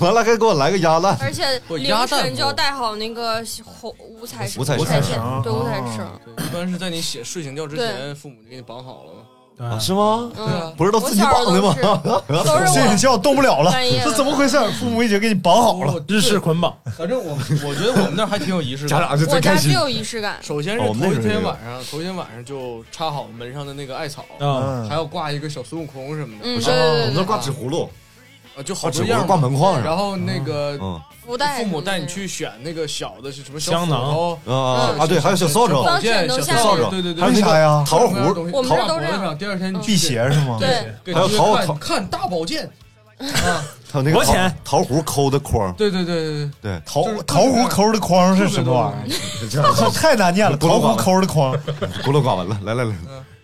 [0.00, 1.16] 完了还给我来个鸭蛋。
[1.20, 6.06] 而且凌不鸭蛋晨就要带好那个红五彩五彩线，对五彩绳。
[6.24, 9.20] 对一般是在你写睡醒觉之前，父母就给你绑好了嘛。
[9.58, 10.30] 对啊，是吗？
[10.38, 11.74] 嗯，不是都自己绑的吗？
[12.72, 13.72] 睡觉 动不了了，
[14.04, 14.56] 这怎么回事？
[14.78, 16.00] 父母已经给你绑好了。
[16.06, 19.00] 日式捆绑，反正我我觉得我们那还挺有仪式感。
[19.00, 19.72] 家长就我最开心。
[19.72, 20.38] 家只有仪式感。
[20.40, 27.90] 首先是头一天晚上，头一天晚上就插好门上的那个艾草，啊，还要挂一个小孙悟空什么的，嗯，不是，对对对对，我们那挂纸葫芦，啊，
[28.62, 29.82] 就好多样挂门框上。
[29.82, 40.56] 然后那个嗯福袋父母带你去选那个小的是什么香囊啊啊对，还有小扫帚，放剑、小扫帚，对对对，还有那啥呀桃核，各种各样的东西我们这都这样脖子上第二天你辟邪是吗？
[40.58, 42.64] 对，还有桃桃看大宝剑
[43.18, 43.60] 啊，
[43.92, 49.12] 还有那个桃多钱桃核抠的框，对对对对对，桃就是桃核抠的框是什么玩意
[49.58, 49.90] 儿？
[49.92, 51.52] 太难念了，桃核抠的框。
[52.04, 52.58] 孤陋寡闻了。
[52.64, 52.92] 来来来，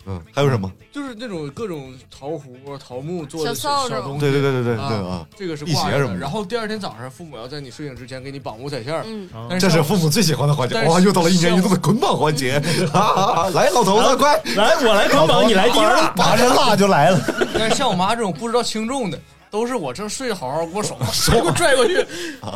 [0.06, 0.70] 嗯，还有什么？
[0.92, 5.72] 就是那种各种桃核、桃木做的小东西，对对对对对对啊啊，这个是辟。
[5.72, 10.82] 邪什么的然后第二天早上，父母要在你睡醒之前给你绑五彩线儿，嗯，这是父母最喜欢的环节。
[10.84, 12.62] 哇，又到了一年一度的捆绑环节
[12.92, 13.22] 啊啊！
[13.44, 14.40] 啊来，老头子，快！
[14.56, 16.12] 来我来捆绑，你来第二。
[16.14, 17.20] 拔着蜡就来了。
[17.58, 19.18] 但是像我妈这种不知道轻重的，
[19.54, 20.98] 都是我正睡得好好，给我手
[21.30, 22.04] 给我拽过去。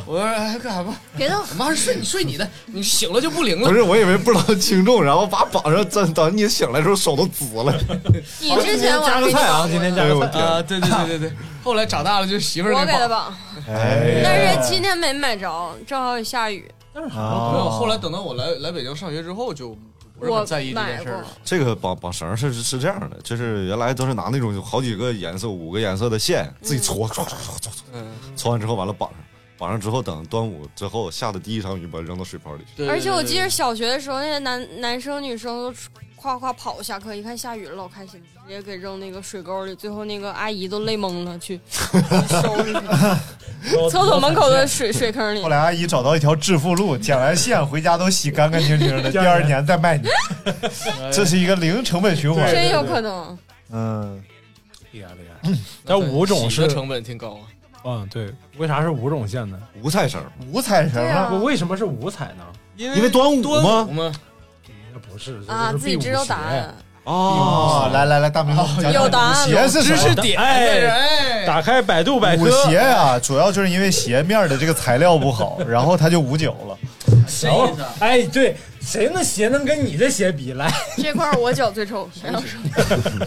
[0.04, 0.92] 我说哎干啥吧？
[1.16, 3.68] 别动，我妈说睡你睡你的，你醒了就不灵了。
[3.68, 7.72] 不是，我以为不知道轻重，然后把绑上，等等你醒来的时候手都紫了。
[8.42, 10.40] 你之前我加个菜啊，今天加个菜。
[10.40, 11.32] 啊，对对对对对。
[11.62, 13.32] 后来长大了就媳妇儿我给他绑。
[13.64, 19.78] 但是今天没买着，正好也下雨，但是没有，啊，后来等到我来来北京上学之后，就
[20.20, 21.24] 我很在意这买过件事儿。。
[21.44, 29.18] 这个绑绑绳是是这样的，就是原来都是拿那种好几个颜色、五个颜色的线自己搓，搓搓搓搓搓，嗯，搓完之后完了绑上，
[29.56, 32.88] 绑上之后等端午之后下的第一场雨把它扔到水泡里去。
[32.88, 35.72] 而且我记得得小学的时候，那些男男生女生都
[36.20, 39.74] 夸夸跑下课，一看下雨了，老开心，直接给扔那个水沟里。
[39.74, 42.80] 最后那个阿姨都累懵了，去 去收拾去。
[43.90, 45.48] 厕所门口的水水坑里后。
[45.48, 50.08] 来阿姨找到一条致富路，剪完线回家都洗干干净净的， 第二年再卖你，
[51.12, 52.50] 这是一个零成本循环。
[52.52, 53.38] 真有可能，
[53.70, 54.22] 嗯，
[54.90, 55.58] 厉害厉害。
[55.84, 57.42] 但五种是成本挺高啊。
[57.84, 59.58] 嗯，对，为啥是五种线呢？
[59.82, 60.20] 五彩绳，
[60.52, 62.44] 五彩绳啊我为什么是五彩呢？
[62.76, 63.42] 因因为端午
[63.92, 64.12] 吗
[65.18, 66.74] 是啊，自己知道答案。。
[67.04, 69.48] 哦，来来来，大明给我们讲讲有答案？
[69.70, 76.76] 知识点哎哎，打开百度百舞科，鞋啊，主要就是因为鞋面的这个材料不好， 然后它就捂脚了。
[77.26, 80.52] 谁意思啊哎，对，谁那鞋能跟你这鞋比？
[80.52, 83.26] 来，这块我脚最臭，谁要说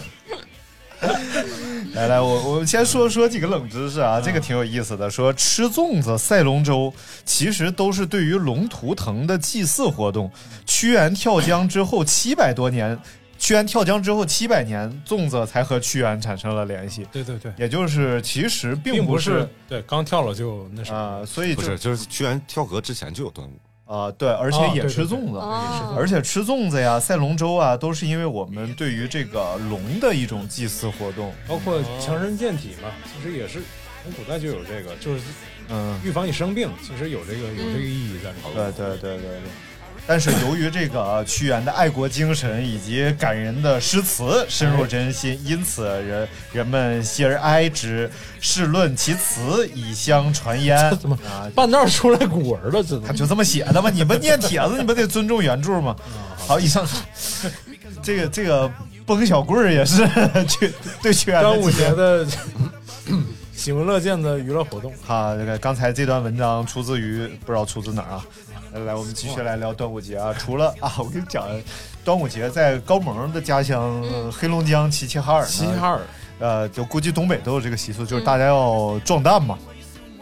[1.94, 5.10] 来来，我我先说说几个冷知识啊，这个挺有意思的。
[5.10, 6.92] 说吃粽子、赛龙舟，
[7.24, 10.30] 其实都是对于龙图腾的祭祀活动。
[10.64, 12.98] 屈原跳江之后七百多年，
[13.38, 20.98] 屈原跳江之后七百年，粽子才和屈原产生了联系，对对对，也就是其实并并不是是对刚跳了就那什么。
[20.98, 23.52] 啊、所以不是就是屈原跳河之前就有端午，
[23.92, 25.36] 啊、对，而且也哦对对对吃粽子。
[25.38, 31.34] 哦而且吃粽子呀、赛龙舟啊，都是因为我们对于这个龙的一种祭祀活动。
[31.46, 33.60] 包括强身健体嘛，其实也是
[34.02, 35.20] 从古代就有这个，就是
[35.68, 38.50] 嗯，预防你生病，其实有这个有这个意义在里头。
[38.54, 39.40] 对对对对对。
[40.04, 48.10] 但是由于这个屈原的爱国精神以及感人的诗词深入人心，因此人人们喜而哀之，
[48.40, 50.76] 试论其词，以相传焉。
[50.98, 51.48] 怎么啊？
[51.54, 53.88] 半道出来古文了，这他就这么写的吗？
[53.90, 55.94] 你们念帖子，你们得尊重原著吗？
[56.36, 56.84] 好，以上
[58.02, 58.70] 这个这个
[59.06, 60.04] 崩小棍儿也是
[60.48, 62.26] 屈对屈原端午节的
[63.54, 64.92] 喜闻乐见的娱乐活动。
[65.04, 68.24] 好，这个刚才这段文章出自于不知道出自哪儿啊？
[68.72, 70.34] 来来，我们继续来聊端午节啊。
[70.38, 71.46] 除了啊，我跟你讲，
[72.02, 76.00] 端午节在高萌的家乡、黑龙江齐齐哈尔，齐齐哈尔。
[76.38, 79.58] 呃，就估计东北都有这个习俗，就是大家要壮蛋嘛。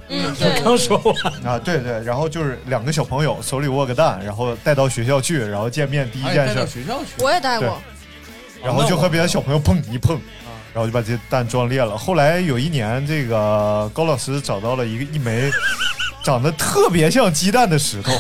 [0.09, 7.81] 嗯，对，刚说完，啊，对对，然后就是两个小朋友手里握个蛋，然后带到学校去，然后见面第一哎带到件事，学校去，我也带过，
[8.63, 10.21] 然后就和别的小朋友碰一碰，
[10.75, 11.97] 然后就把这蛋撞裂了。
[11.97, 15.49] 后来有一年，这个高老师找到了一个一枚
[16.25, 18.13] 长得特别像鸡蛋的石头，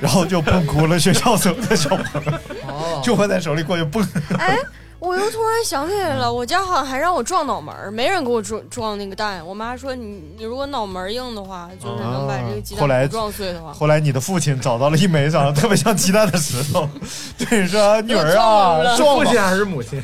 [0.00, 2.32] 然后就蹦哭了学校所有的小朋友，
[2.66, 4.06] 哦，就会在手里过去蹦。
[4.38, 4.58] 哎，
[4.98, 9.44] 我又突然想起来了，我家好像还让我撞脑门儿，没人给我撞撞那个蛋。
[9.46, 13.72] 我妈说你你如果脑门儿硬的话，就是能把这个鸡蛋不撞碎的话。
[13.72, 16.88] 后来你的父亲找到了一枚长得特别像鸡蛋的石头，
[17.38, 20.02] 对你说：“女儿啊，撞吧父亲还是母亲？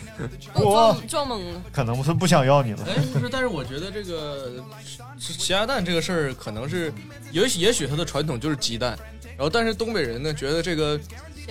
[0.54, 1.60] 我撞撞懵了。
[1.72, 2.78] 可能是不想要你了。
[2.86, 4.52] 哎，不是，但是我觉得这个
[5.18, 6.92] 吃咸鸭蛋这个事儿，可能是
[7.32, 8.96] 也许也许它的传统就是鸡蛋，
[9.36, 10.98] 然后但是东北人呢觉得这个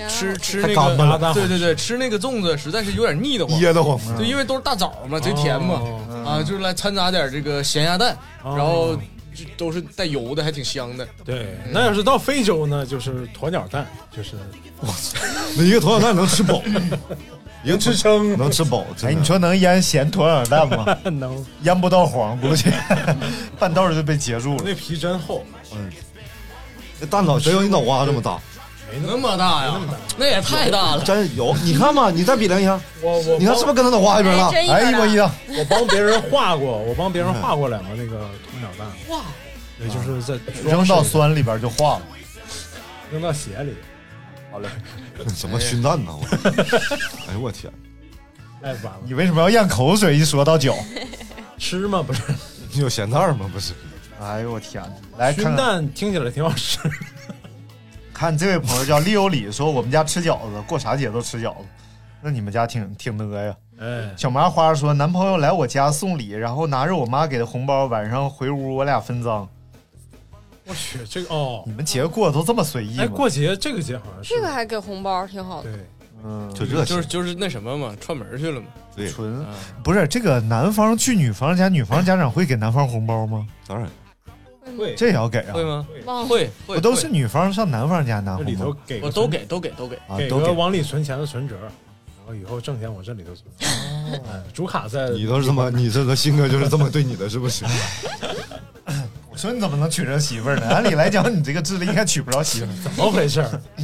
[0.10, 8.96] 吃吃那个，对对对，吃那个粽子实在是有点腻得慌，噎得慌啊对，因为都是大枣嘛，贼甜嘛，哦啊，就是来掺杂点这个咸鸭蛋，哦然后
[9.36, 11.08] 就都是带油的，还挺香的。
[11.26, 14.32] 对，那要是到非洲呢，就是鸵鸟蛋，就是
[14.80, 15.18] 我操
[15.58, 16.62] 那一个鸵鸟蛋能吃饱，
[17.64, 18.86] 一个支撑能吃饱。
[19.04, 20.86] 哎，你说能腌咸鸵鸟蛋吗？
[21.10, 22.66] 能，腌不到黄，估计
[23.60, 24.64] 半道儿就被截住了。
[24.66, 25.44] 那皮真厚，
[27.04, 28.40] 那蛋脑只有你脑瓜这么大，
[28.90, 29.82] 没那么大呀？
[30.18, 31.04] 那也太大了。
[31.04, 31.54] 真有。
[31.64, 34.50] 你看嘛，你再比量一下，我我你看是不是跟他脑瓜一边大？
[34.52, 35.30] 真哎，一模一样。
[35.50, 39.22] 我帮别人画过， 我帮别人画过两个那个鸵鸟蛋，哇，
[39.82, 42.02] 也，就是在扔到酸里边就化了。
[43.12, 43.74] 扔到血里，
[44.50, 44.70] 好嘞，
[45.38, 46.12] 怎么熏蛋呢？
[46.16, 46.26] 我，
[47.28, 47.70] 哎呦我天，
[48.62, 50.16] 太完了，你为什么要咽口水？
[50.18, 50.74] 一说到脚，
[51.60, 52.02] 吃吗？
[52.02, 52.22] 不是，
[52.72, 53.50] 你有咸蛋吗？
[53.54, 53.74] 不是，
[54.24, 55.18] 哎呦我天哪！
[55.18, 56.80] 来熏看看蛋听起来挺好吃，
[58.14, 61.66] 看这位朋友叫利有里说，我们家吃饺子，过啥节都吃饺子。
[62.22, 63.56] 那你们家挺挺呢呀？
[63.80, 69.48] 哎，小麻花说，男朋友来我家送礼，然后拿着我妈给的红包，晚上回屋我俩分赃。
[70.66, 73.12] 我去，这个哦你，们节过得都这么随意哎，吗？
[73.14, 75.70] 过节这个节好像是这个还给红包，挺好的。
[75.70, 75.86] 对，
[76.24, 77.08] 嗯，就热情就是。
[77.08, 78.68] 就是那什么嘛，串门去了嘛。
[78.96, 79.48] 对，纯嗯，
[79.84, 83.46] 不是这个男方去女方家，女方家长会给男方红包吗？
[83.68, 83.90] 当然，
[84.78, 85.54] 会这也要给啊？
[85.54, 85.88] 会吗？
[86.28, 89.96] 会会，不都是女方上男方家拿红这里头包给个我都给都给都给。
[90.08, 90.18] 啊？
[90.18, 90.46] 给都给。
[90.46, 93.46] 个往里存钱的存折，然后以后挣钱我这里头存。
[94.32, 97.66] 哎，主卡在你都是这么，你这个性格就是这么对你的，是不是？
[99.30, 100.68] 我说你怎么能娶着媳妇儿呢？
[100.70, 102.76] 按理来讲，你这个智力应该娶不着媳妇儿。
[102.84, 103.62] 怎么回事儿？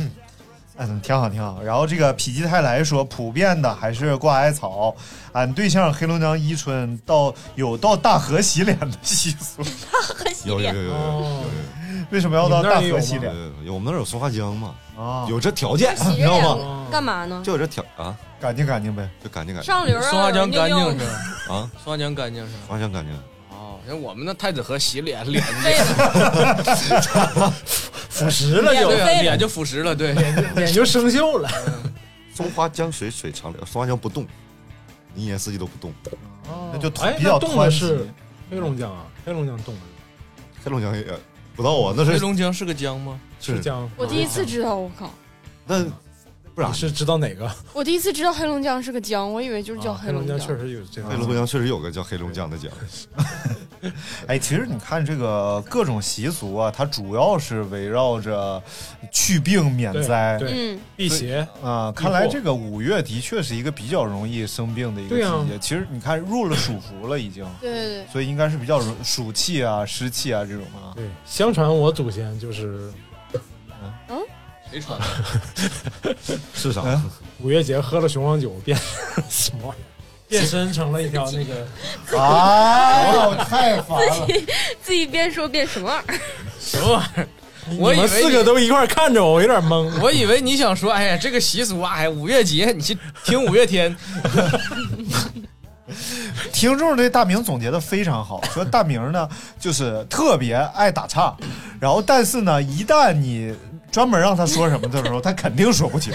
[0.79, 1.61] 嗯，挺好挺好。
[1.61, 4.95] 然后这个否极泰来说，普遍的还是挂艾草。
[5.33, 11.43] 俺对象黑龙江伊春到有到大河洗脸的习俗，大河洗有有有有有有，
[12.09, 15.25] 为什么要到大河洗脸有有，我们那儿有松花江嘛，啊？
[15.29, 16.55] 有这条件，洗你知道吗？
[16.55, 17.41] 脸干嘛呢？
[17.45, 19.07] 就有这条啊，干净干净呗。
[19.23, 21.11] 就干净干净上流啊，松花江干净是吧？
[21.53, 22.59] 啊，松花江干净是吧？
[22.67, 23.13] 松花江干净。
[23.51, 25.43] 哦，像我们那太子河洗脸，脸
[28.19, 30.13] 腐蚀了就对啊，脸就腐蚀了，对。
[30.55, 31.49] 脸就生锈了。
[32.34, 34.25] 松花江水水长流，松花江不动，
[35.15, 35.93] 一年四季都不动。
[36.71, 38.08] 那就哎，比较那冻的是
[38.49, 39.82] 黑龙江啊，黑龙江冻的
[40.63, 41.03] 黑龙江也
[41.55, 43.19] 不知道啊，那是黑龙江是个江吗？
[43.39, 43.89] 是是江。
[43.95, 45.12] 我第一次知道，我靠！
[45.65, 45.86] 那
[46.60, 47.50] 不然你是知道哪个？
[47.72, 50.38] 我第一次知道黑龙江是个江，我以为就是叫啊黑龙江。
[50.38, 51.08] 确实有这个。
[51.08, 52.69] 黑龙江确实有个叫黑龙江的江，
[54.28, 58.62] 哎，其实你看这个各种习俗啊，它主要是围绕着
[59.10, 60.38] 去病免灾。
[60.38, 65.57] 对嗯，辟邪，啊，看来这个五月的确是一个比较容易生病的一个季节。
[65.62, 70.91] 其实你看入了暑伏了已经，对对对，所以应该是比较容暑气啊、湿气啊这种啊。
[70.93, 72.91] 对，相传我祖先就是
[74.72, 76.15] 谁传的？
[76.53, 76.82] 是啥？
[76.86, 77.03] 嗯
[77.41, 78.78] 五月节喝了雄黄酒变
[79.30, 79.82] 什么玩意？
[80.28, 81.65] 变身成了一条那个
[82.20, 84.26] 哎呦，太烦了！
[84.28, 84.45] 自己
[84.82, 86.20] 自己边说边什么玩意儿？
[86.59, 87.28] 什么玩意儿？
[87.78, 89.89] 我以为你们四个都一块儿看着我，我有点懵。
[90.01, 93.95] 我以为你想说，哎呀，这个习俗啊，哎，五月节，你去听五月天，
[96.51, 99.28] 听众对大明总结的非常好，说大明呢
[99.59, 101.34] 就是特别爱打岔，
[101.80, 103.55] 然后但是呢，一旦你
[103.91, 106.13] 专门让他说什么的时候，他肯定说不清。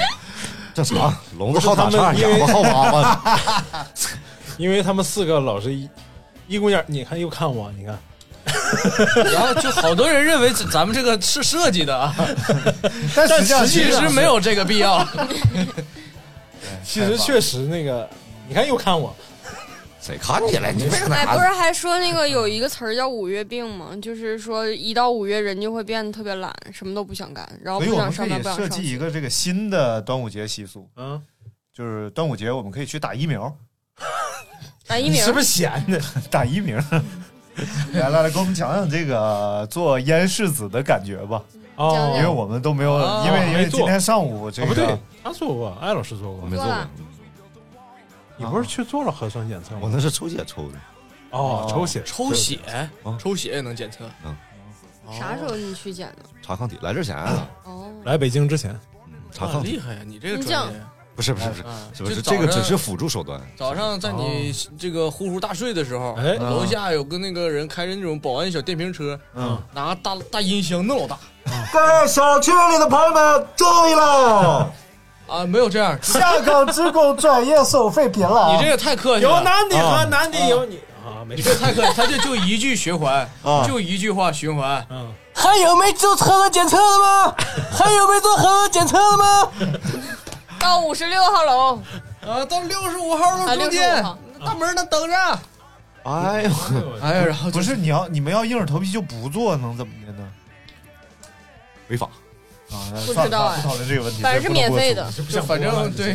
[0.74, 3.86] 正常，聋子好打岔，哑巴好娃娃。
[4.58, 5.88] 因为他们四个老是一
[6.46, 7.98] 一股眼，你看又看我，你看，
[9.32, 12.14] 然后就好多人认为咱咱们这个是设计的啊，
[13.14, 15.06] 但实际上其实没有这个必要。
[16.84, 18.08] 其实确实那个，
[18.48, 19.14] 你看又看我，
[20.04, 20.70] 谁看你了？
[20.70, 23.96] 你别哎，不是还说那个有一个词儿叫五月病吗？
[24.02, 28.82] 就是说一到五月人就会变得特别懒，什么都不想干，然后我们可不想上班，以设不想上学。
[28.82, 31.18] 计一个这个新的端午节习俗，嗯，
[31.72, 33.50] 就是端午节我们可以去打疫苗，
[34.86, 35.98] 打疫苗是不是闲的？
[36.30, 36.78] 打疫苗。
[37.94, 41.40] 来来来，给我们讲讲这个做腌柿子的感觉吧，
[41.76, 46.74] 哦，因为我们都没有，哦因为因为今天上午这个不对个，他做过，艾老师做过我没，做过
[48.36, 49.80] 你不是去做了核酸检测吗？
[49.82, 50.78] 我那是抽血抽的。
[51.30, 52.60] 哦，抽血，抽血
[53.02, 54.04] 啊，抽血也能检测。
[54.24, 54.36] 嗯
[55.12, 56.22] 啥时候你去检的？
[56.40, 58.74] 查抗体来之前啊，哦，来北京之前，
[59.30, 60.00] 查抗体厉害呀！
[60.06, 60.80] 你这个专业
[61.14, 61.62] 不是不是不是
[62.02, 62.08] 不？
[62.08, 63.38] 是这个只是辅助手段。
[63.54, 71.18] 早上在你这个呼呼大睡的时候，哎楼下有个那个人开着那种保安小电瓶车，嗯，拿大大音箱那老大
[71.70, 74.72] 各位小区里的朋友们注意了，
[75.34, 79.40] 啊，没有这样，下岗职工专业收费别了啊你这个太客气了有。
[79.42, 84.86] 男的和男的有你啊，没事你这，太客气，他就就一句循环，啊就一句话循环。
[84.90, 87.34] 嗯，还有没做核酸检测的吗？
[87.76, 89.50] 还有没做核酸检测的吗？
[90.60, 91.76] 到五十六号楼，
[92.26, 94.02] 啊，到六十五号啊65路中间，
[94.44, 95.16] 大门那等着。
[96.04, 96.50] 哎呦，
[97.02, 100.28] 哎呀，然后不是你要你们要硬着头皮就不做，能怎么的呢？
[101.88, 102.08] 违法！
[102.74, 105.10] 啊，不知道哎不讨论这个问题，反正是免费的。
[105.30, 106.14] 就反正对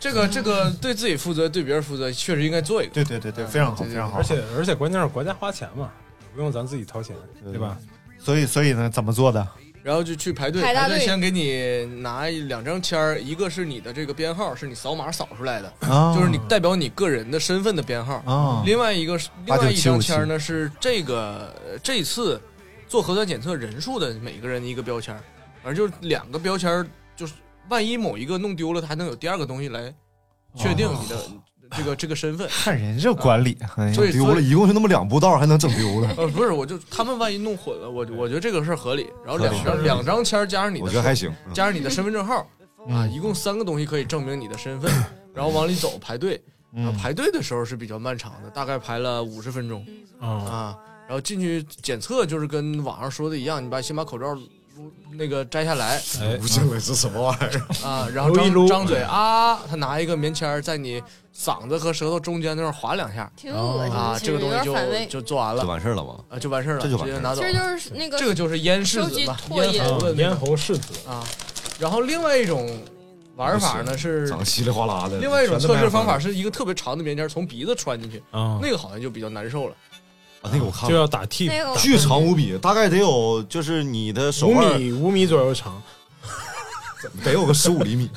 [0.00, 2.92] 这 个这个对自己负责，对别人负责，确实应该做一个。
[2.92, 4.18] 对对对对，非常好，非常好。
[4.18, 5.90] 而且而且关键是国家花钱嘛，
[6.34, 7.76] 不用咱自己掏钱，对吧？
[8.18, 9.46] 所以所以呢，怎么做的？
[9.82, 18.22] 然后就去排队，排队队先给你拿两张签儿，一个是你的这个编号，是你扫码扫出来的，啊就是你代表你个人的身份的编号。
[18.24, 22.40] 啊，另外一个是另外一张签儿呢是这个呃这次
[22.86, 25.20] 做核酸检测人数的每个人的一个标签儿，
[25.62, 26.84] 反正就是两个标签，
[27.14, 27.34] 就是
[27.68, 29.94] 万一某一个弄丢了，它还能有第二个东西来
[30.56, 31.16] 确定你的
[31.70, 32.48] 这个这个身份。
[32.48, 33.56] 看人这管理，
[33.94, 36.14] 所以丢了，一共就那么两步道，还能整丢了？
[36.18, 39.08] 呃，不是，我就他们万一弄混了，我我觉得这个事儿合理。
[39.24, 41.30] 然后两张两张签加上你的，我觉得还行。
[41.46, 42.38] 嗯加上你的身份证号
[42.88, 44.92] 啊，嗯一共三个东西可以证明你的身份，
[45.32, 46.42] 然后往里走排队。
[46.74, 49.86] 然排队的时候是比较漫长的，大概排了五十分钟
[50.18, 50.78] 啊，啊。
[51.06, 54.40] 然后进去检测就是跟网上说的一样，你把先把口罩撸
[55.12, 57.86] 那个摘下来哎，不信了，是什么玩意儿？
[57.86, 61.02] 啊，然后张张嘴啊，他拿一个棉签在你
[61.36, 64.74] 嗓子和舌头中间那儿划两下挺恶心啊，这个东西就。
[65.08, 66.18] 就做完了就了完事儿了吗？
[66.30, 67.48] 啊，就完事儿了，这就完事儿直接拿走其。
[67.48, 71.22] 实就是那个这个就是咽柿子嘛，唾液咽喉的咽喉拭子，啊。
[71.78, 72.80] 然后另外一种
[73.36, 75.18] 玩法呢是长稀里哗啦的。
[75.18, 79.74] 另外一种测试方法是是一个特别长的棉签从鼻子穿进去，啊，那个好像就比较难受了。
[80.42, 85.80] 啊，那个我看了，就要打 T，那个巨长无比，大概得有就是你的手五腕米五米左右长，
[87.24, 88.10] 得有个十五厘米，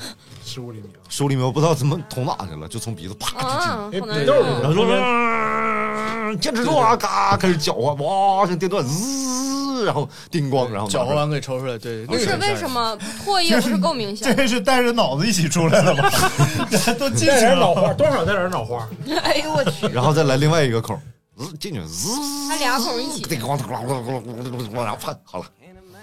[0.44, 1.00] 十五厘米啊。
[1.08, 3.70] 十五厘米，我不知道怎么捅哪去了，就从鼻子啪就进。
[3.70, 4.32] 啊，哎好难受。
[4.60, 12.68] 然后说嗯坚持住啊，嘎开始搅和，哇，像电钻，滋，然后叮咣，然后搅和完给抽出来，对，那个不是挺吓人为什？
[12.68, 14.34] 么唾液不是够明显？
[14.36, 16.10] 这是带着脑子一起出来了吧？
[16.98, 17.94] 都进带去点脑花，了。
[17.94, 18.86] 多少带点脑花？
[19.22, 20.98] 哎呦我去，然后再来另外一个口，
[21.36, 22.08] 滋进去，滋，
[22.48, 25.46] 他俩口一起叮咣咣咣咣咣咣，然后啪，好了，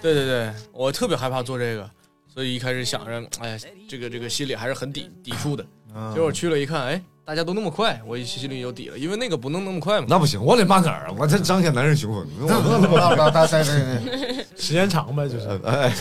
[0.00, 1.90] 对对对，我特别害怕做这个，
[2.32, 3.58] 所以一开始想着，哎呀，
[3.88, 5.66] 这个这个心里还是很抵抵触的。
[6.14, 10.06] 结果去了一看，哎，大家都那么快，我一心里有底了，因为那个不能那么快嘛。
[10.08, 15.48] 那不行，我得慢点儿，我这彰显男人雄风，我不能那么大大大对对对，时间长呗，就是。
[15.64, 15.92] 哎，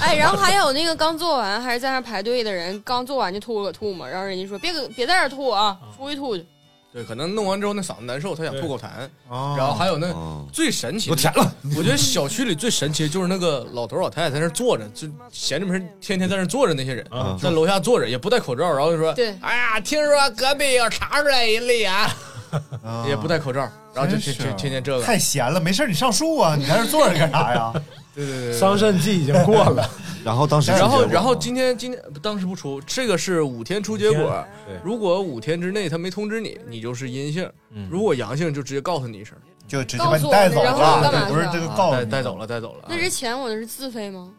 [0.00, 6.46] 哎，然后还有那个刚做完还是在那排队的人，刚做完就吐了个吐嘛，然后人家说别搁别在这吐啊，出去吐去。
[6.92, 8.88] 对，可能弄完之后那嗓子难受，他想吐口痰。
[9.28, 9.54] 哦。
[9.58, 17.38] 然后还有那嗯最神奇的，我舔了， 我觉得小区里最神奇的就是那个老头老太太在那坐着，就闲着没事天天在那坐着那些人，啊。
[17.40, 19.36] 在楼下坐着也不戴口罩，然后就说：“对。
[19.42, 22.10] 哎呀，听说隔壁又查出来一例啊，
[23.06, 23.60] 也不戴口罩，
[23.94, 25.04] 然后就就就天天天天这个。
[25.04, 27.72] 太闲了，没事你上树啊，你在这坐着干啥呀？
[28.14, 29.88] 对对对对，桑葚季已经过了，
[30.24, 34.44] 然后当时然后然后今天今天当时不出，这个是五天出结果。
[34.66, 37.88] 对，如果五天之内他没通知你，你就是阴性；嗯。
[37.90, 42.84] 如果阳性，就直接告诉你一声，就直接把你带走了，然后对不是这个告带带走了，带走了。
[42.88, 44.30] 那这钱我的是自费吗？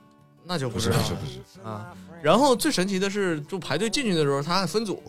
[0.43, 1.93] 那就不是不知道了不是不是，啊。
[2.21, 5.01] 然后最神奇的是，就排队进去的时候，他还分组，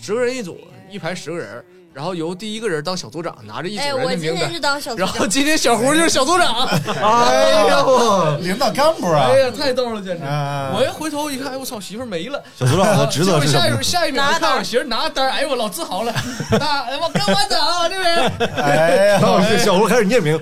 [0.00, 0.58] 十个人一组，
[0.90, 1.64] 一排十个人，
[1.96, 4.60] 然后由第一个人当小组长，拿着一组哎，人的名单我今天是。
[4.60, 9.38] 当小组然后长，今天小胡就是小组长， 哎呀，我领导干部啊哎！
[9.38, 10.22] 呀，太逗了，简直！
[10.26, 12.38] 啊我一回头一看，哎，我操，媳妇儿没了。
[12.54, 13.82] 小组长的职责是什下一么？
[13.82, 16.12] 下一秒一看，我媳妇儿拿单儿，哎呦，我老自豪了，
[16.60, 18.46] 大，哎我跟我走，对不对？
[18.62, 20.38] 哎呀， 然后小胡开始念名，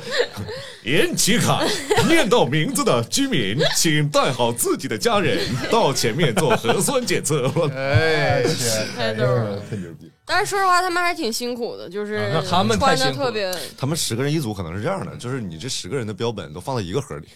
[0.83, 1.63] 严启卡，
[2.09, 5.39] 念到名字的居民，请带好自己的家人
[5.71, 7.49] 到前面做核酸检测。
[7.77, 8.43] 哎，
[8.99, 9.61] 太逗了。
[9.71, 10.11] 太牛逼！
[10.27, 17.29] 但是说实话，他们还挺辛苦的，就是他们太穿的特别，他们十个人一组，可能是这样的，就是你这十个人的标本都放在一个盒里，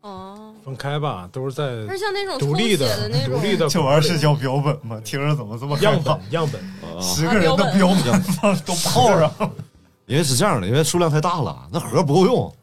[0.00, 5.00] 哦，分开吧，都是在但是像那种独立的那种，独立的这玩意儿是叫标本吗？
[5.04, 6.20] 听着怎么这么害样本？
[6.30, 6.60] 样本。
[6.62, 9.30] 啊十个人的标本放都泡上，
[10.06, 12.54] 因为是这样的，因为数量太大了，那盒不够用。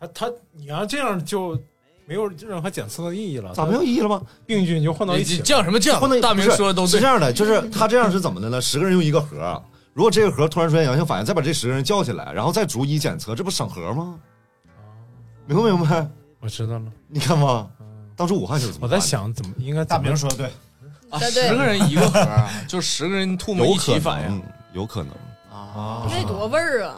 [0.00, 1.56] 他他你要这样就
[2.12, 4.20] 没有任何检测的意义了，咋没有意义了吗？
[4.44, 5.44] 病菌就混到一起你了。
[5.46, 5.98] 犟什么降？
[5.98, 7.06] 不能大明说的都对是这。
[7.06, 8.60] 样的，就是他这样是怎么的呢？
[8.60, 9.62] 十个人用一个盒，
[9.94, 14.16] 如果这个盒突然出现阳性反应，再把这十个人叫起来，然后再逐一检测，这不省盒吗？
[15.46, 16.06] 明不明白？
[16.40, 17.66] 我知道了，你看吧，
[18.14, 20.46] 当初武汉就是这么我，在想怎么应该大怎么明说的对，
[21.08, 24.42] 啊对对十个人一个盒啊，就十个人吐沫一起反应
[24.74, 25.14] 有可能，
[25.74, 26.06] 啊。
[26.10, 26.94] 那多味儿啊，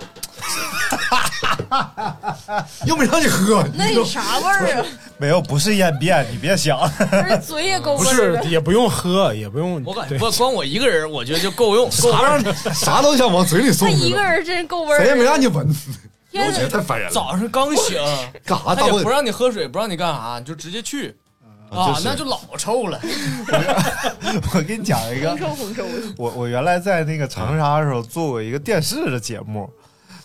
[2.86, 4.86] 又没让你喝，那有啥味儿啊？
[5.16, 6.78] 没有，不是咽便，你别想。
[6.90, 8.42] 不是嘴也够 不味儿的。
[8.42, 9.82] 是也不用喝，也不用。
[9.84, 11.86] 我感觉不光我一个人，我觉得就够用。
[11.86, 15.04] 够啥让你啥都想往嘴里送他，一个人真够味儿的。
[15.04, 15.66] 谁也没让你闻，
[16.30, 16.70] 天我觉得哪！
[16.70, 17.12] 太烦人了。
[17.14, 17.96] 早上刚醒，
[18.44, 21.16] 干啥他也不让你喝水，不让你干啥，你就直接去
[21.70, 23.00] 啊，那就老臭了。
[24.54, 25.84] 我给你讲一个红，臭红臭。
[26.16, 29.68] 我我原来在那个长沙的时候做过一个电视的节目，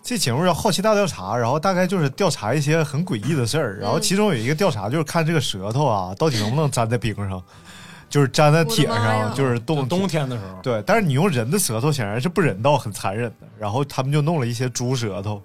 [0.04, 7.42] 这节目叫《好奇大调查》，然后大概就是调查一些很诡异的事儿，然后其中有一个调查就是看这个舌头啊到底能不能粘在冰上，
[8.10, 13.48] 就是粘在铁上，就是冻冬天的时候，对，但是你用人的舌头显然是不人道、很残忍的。
[13.60, 15.42] 然后他们就弄了一些猪舌头，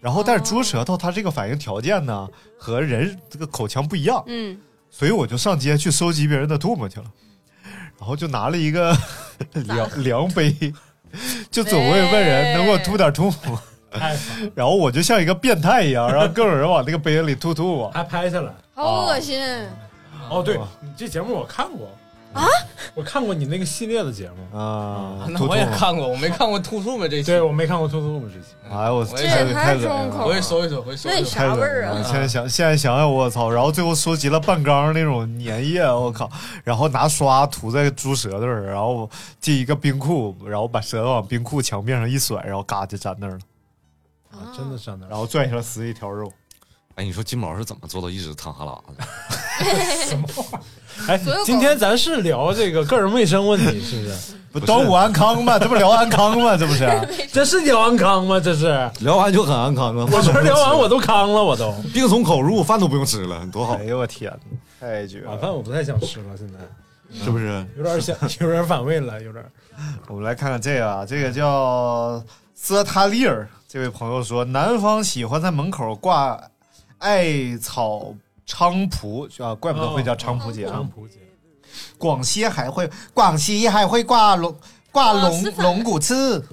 [0.00, 2.26] 然后但是猪舌头它这个反应条件呢
[2.58, 4.56] 和人这个口腔不一样，嗯，
[4.94, 7.06] 所以我就上街去收集别人的唾沫去了，
[7.98, 8.94] 然后就拿了一个
[9.64, 10.54] 量量杯，
[11.50, 13.58] 就总会问人能给我吐点吐沫，
[14.54, 17.90] 然后我就像一个变态一样，然后各种人往那个杯子里吐吐沫。
[17.90, 18.52] 还拍下来。
[18.74, 19.42] 好恶心。
[20.30, 21.90] 哦，对你这节目我看过
[22.32, 22.46] 啊，
[22.94, 24.58] 我看过你那个系列的节目。
[24.58, 25.66] 啊，那我也。
[25.72, 28.54] 看过，我没看过兔兔们这期对，，我没看过《兔兔们这期。
[28.70, 31.24] 哎呦，我我也太这也太重口我也搜一搜，我也搜一搜。
[31.24, 32.02] 啥味儿啊？
[32.02, 33.50] 现在想现在想想，我操！
[33.50, 36.30] 然后最后收集了半缸那种粘液，我靠！
[36.62, 39.08] 然后拿刷涂在猪舌头上，然后
[39.40, 43.38] 进一个冰库，然后把舌头往冰库墙面上一甩，然后嘎就粘那儿了，
[44.30, 45.08] 啊，真的粘那儿。
[45.08, 46.30] 然后拽下来撕一条肉。
[46.96, 49.08] 哎，你说金毛是怎么做到一直淌哈喇子？
[49.62, 50.18] 哎所
[51.08, 54.14] 有狗，今天咱是聊这个个人卫生问题，是不是？
[54.52, 55.58] 不端午安康吗？
[55.58, 56.54] 这不聊安康吗？
[56.56, 56.86] 这不是？
[57.32, 58.38] 这是聊安康吗？
[58.38, 61.72] 这是，聊完就很安康啊，我这聊完我都康了，我都。
[61.94, 65.30] 病从口入，饭都不用吃了，多好哎，呦我天哪，太绝了！
[65.30, 66.58] 晚饭我不太想吃了，现在
[67.24, 67.66] 是不是？
[67.78, 69.42] 有点想，有点反胃了，有点。
[70.08, 72.22] 我们来看看这个啊，这个叫
[72.54, 76.38] 斯塔利尔这位朋友说，南方喜欢在门口挂
[76.98, 78.14] 艾草
[78.52, 80.86] 菖蒲啊，怪不得会叫菖蒲节啊。
[81.96, 84.54] 广西还会，广西还会挂龙
[84.90, 86.44] 挂龙龙骨刺，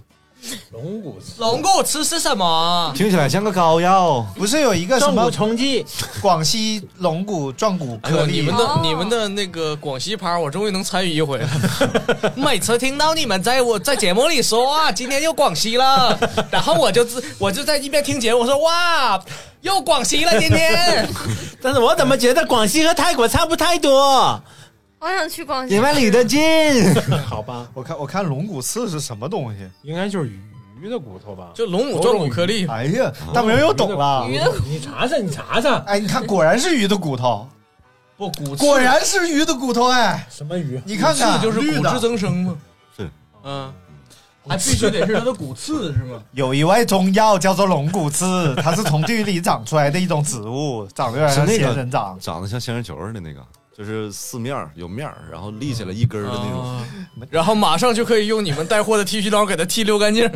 [0.72, 2.92] 龙骨吃龙骨吃是什么？
[2.96, 4.26] 听起来像个膏药。
[4.36, 5.86] 不是有一个什么壮骨冲剂，
[6.22, 8.40] 广西龙骨壮骨颗粒？
[8.40, 11.50] 你们的哦你们的那个广西趴，我终于能参与一回了。
[12.36, 16.18] 每次听到你们在我在节目里说啊，今天又广西了，
[16.50, 19.22] 然后我就自我就在一边听节目，我说哇，
[19.62, 21.08] 又广西了今天。
[21.62, 24.42] 但是我怎么觉得广西和泰国差不太多？
[25.00, 25.82] 好想去广西因。
[25.82, 26.94] 为离得近。
[27.26, 29.68] 好吧，我看我看龙骨刺是什么东西？
[29.82, 30.30] 应该就是
[30.82, 31.52] 鱼的骨头吧？
[31.54, 34.28] 就龙骨状骨颗粒，哎呀，大明又懂了。
[34.28, 37.48] 鱼的你查查，你查查，哎，你看，果然是鱼的骨头，
[38.18, 40.28] 不骨刺果然是鱼的骨头哎！
[40.30, 40.82] 什么鱼？
[40.86, 42.58] 你看看，刺就是骨质增生吗。
[42.98, 43.10] 是，
[43.44, 43.74] 嗯，
[44.48, 46.22] 还必须得是它的骨刺是吗？
[46.32, 52.18] 有一味中药叫做龙骨刺，它是从地里长出来的一种植物，长得有点像仙人掌。
[52.20, 53.42] 长得像仙人球似的那个，
[53.80, 56.62] 就是四面儿有面儿，然后立起来一根儿的那种。
[56.62, 56.86] 啊
[57.30, 60.30] 然后马上就可以用你们带货的剃须刀给它剃溜干净。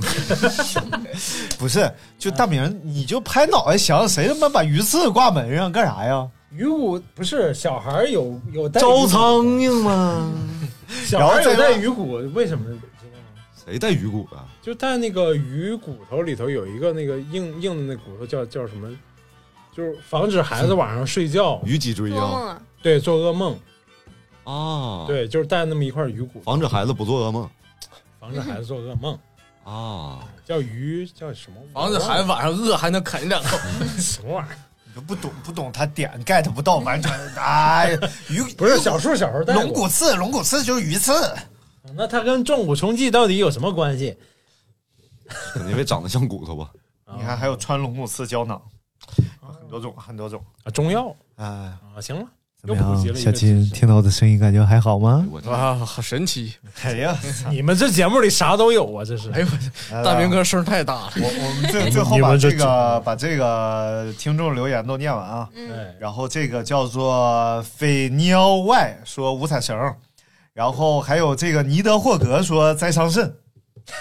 [1.60, 6.26] 不是，就大明，你就拍脑袋想，谁他妈把鱼刺挂门上干啥呀？
[6.52, 10.32] 鱼骨不是小孩儿有有带招苍蝇吗？
[11.06, 12.64] 小孩儿有带鱼骨，为什么？
[12.66, 12.80] 知道吗
[13.66, 14.48] 谁带鱼骨啊？
[14.62, 18.89] 就带那个鱼骨头里头有一个那个硬硬的那骨头叫叫什么？
[19.76, 22.62] 就是防止孩子晚上睡觉，鱼脊椎啊？
[22.84, 23.57] 对，做噩梦，
[24.43, 27.49] 啊，，对，就是带那么一块鱼骨，防止孩子不做噩梦
[28.19, 29.17] 防止孩子做噩梦，
[29.63, 30.27] 啊。
[30.45, 31.57] 叫鱼叫什么？
[31.73, 33.57] 防止孩子晚上饿还能啃两口。
[33.97, 34.57] 什么玩意儿？
[34.86, 41.13] 你都不懂不懂，他点 get 不到，完全哎呀，鱼不是小树小时候带龙骨刺，龙骨刺就是鱼刺。
[41.95, 44.17] 那它跟壮骨冲剂到底有什么关系？
[45.69, 46.69] 因为长得像骨头吧。
[47.15, 48.61] 你看，还有穿龙骨刺胶囊，
[49.39, 50.43] 很多种，很多种。
[50.65, 52.27] 啊，中药哎，啊，行了，
[52.66, 55.26] 怎么样，又普及了小金听到我的声音感觉还好吗？
[55.30, 56.53] 我哇，好神奇！
[56.84, 57.18] 哎呀，
[57.51, 59.30] 你们这节目里啥都有啊，这是。
[59.32, 59.47] 哎呦，
[60.03, 61.11] 大明哥声太大了。
[61.18, 65.49] 我我们最最后把这个把这个听众留言都念完啊。
[65.55, 69.78] 嗯，然后这个叫做飞鸟外说五彩绳，
[70.53, 73.36] 然后还有这个尼德霍格说栽伤肾。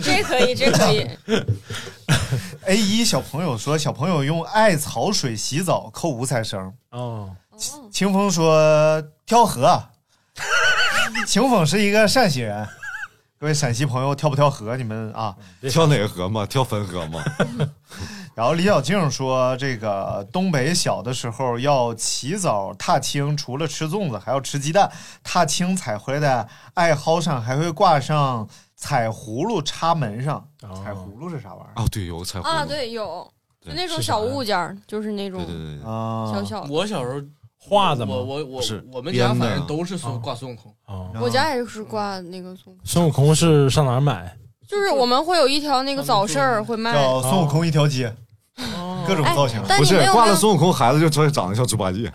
[0.00, 1.10] 这可以，这可以。
[2.64, 6.72] A 一小朋友说小朋友用艾草水洗澡扣五彩绳。
[6.90, 7.34] 哦，
[7.90, 9.82] 清风说跳河。
[11.26, 12.66] 清风是一个陕西人，
[13.38, 14.76] 各位陕西朋友跳不跳河？
[14.76, 15.36] 你们啊。
[15.70, 16.46] 跳哪个河嘛？
[16.46, 17.22] 跳汾河嘛？
[18.34, 24.90] 然后李小静说，这个东北小的时候要起早踏青，除了吃粽子，还要吃鸡蛋。
[25.22, 28.48] 踏青采回来的艾蒿上还会挂上
[28.82, 30.36] 彩葫芦插门上。
[30.62, 31.82] 哦彩葫芦是啥玩意儿？
[31.82, 33.26] 哦，对，有个彩虹啊，，对，有，
[33.64, 36.68] 就那种小物件儿，就是那种对对对对，啊，小小的。
[36.72, 37.20] 我小时候
[37.64, 40.74] 画的吗我我我是我们家编的反正都是孙啊挂孙悟空。
[41.20, 44.36] 我家也是挂那个孙悟空，孙悟空是上哪儿买？
[44.66, 46.92] 就是我们会有一条那个早市儿会卖。
[46.92, 48.12] 叫孙悟空一条街，
[49.06, 49.62] 各种哎造型。
[49.62, 50.04] 不是？
[50.10, 52.10] 挂了孙悟空，孩子就长长得像猪八戒，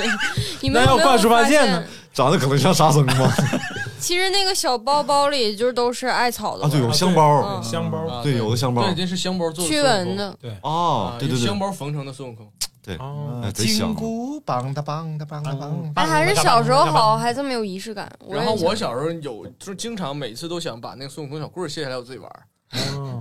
[0.60, 1.84] 你们有没有那要挂猪八戒发呢？
[2.12, 3.32] 长得可能像沙僧吗？
[4.06, 10.38] 其实那个小包包里就是都是艾草的啊，对，有，香包嗯，香包啊对有的香包对，这是香包做的驱孙悟空蚊的。
[10.62, 12.48] 哦啊，，对对对香，包缝成的孙悟空。
[12.80, 13.96] 对，哦哎，贼香金。
[13.96, 15.92] 箍棒哒棒哒棒哒棒。
[15.96, 18.08] 哎，还是小时候好，还这么有仪式感。
[18.30, 22.30] 然后我小时候有，就是经常每次都想把那个孙悟空小棍儿卸下来我自己玩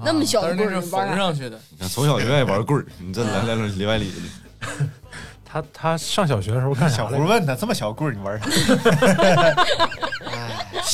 [0.04, 1.18] 那么小棍儿，是那是缝？
[1.18, 1.60] 上去的。
[1.72, 4.12] 你看从小就爱玩棍儿，你这来来来里外里
[4.62, 4.88] 的，
[5.44, 7.18] 他他上小学的时候干啥来着？
[7.18, 8.46] 小胡问他这么小棍儿你玩啥？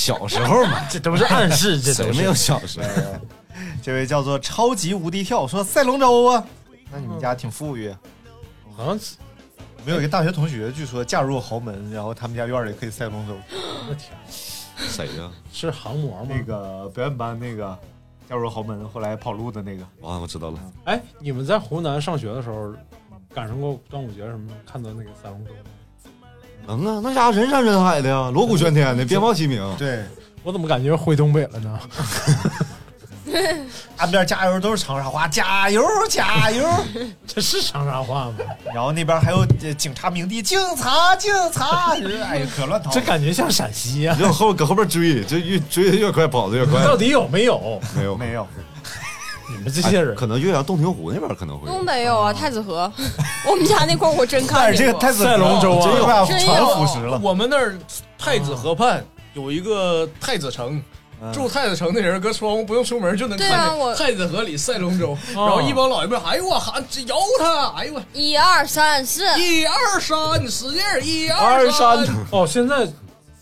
[0.01, 2.87] 小时候嘛， 这都是暗示，这都是谁没有小时候？
[3.83, 6.43] 这位叫做超级无敌跳说赛龙舟啊，
[6.91, 7.95] 那你们家挺富裕。
[8.75, 8.99] 好像
[9.77, 13.35] 我们有一个大学同学，据说嫁入豪门，然后他们家院里可以赛龙舟。
[13.51, 14.11] 我的天，
[14.75, 15.31] 谁呀？
[15.53, 16.27] 是航模吗？
[16.27, 17.77] 那个表演班那个
[18.27, 22.73] 嫁入豪门，后来跑路的那个，啊，我知道了，哎，你们在湖南上学的时候，
[23.35, 25.59] 赶上过端午节什么的，看到那个赛龙舟吗？
[26.67, 29.61] 能啊，那家伙人山人海的呀，锣鼓喧天的，鞭炮齐鸣。
[29.77, 30.03] 对，
[30.43, 31.79] 我怎么感觉回东北了呢？
[33.97, 36.67] 岸边加油都是长沙话，加油加油。
[37.25, 38.33] 这是长沙话吗？
[38.73, 42.93] 然后那边还有呃警察鸣笛，警察警察，哎呀，可乱套了。
[42.93, 46.83] 这感觉像陕西呀、你往后搁后边追，这越追的越快，跑的越快。
[46.83, 47.79] 到底有没有？
[47.95, 48.45] 没有没有，
[49.51, 51.67] 你们这些人哎，可能岳阳洞庭湖那边可能会。
[51.67, 52.91] 东北有啊，太子河，
[53.47, 54.91] 我们家那块我真看但是这。
[54.91, 57.19] 个太子赛龙舟啊真有把真有船腐蚀了。
[57.21, 57.77] 我们那儿
[58.17, 60.81] 太子河畔有一个太子城。
[61.31, 72.87] 住太子城的人搁窗户不用出门就能看我见太子河里赛龙舟，然后一帮老爷们，哎呦我喊摇他，哎呦我一二三四，一二三，使劲一二三，哦，现在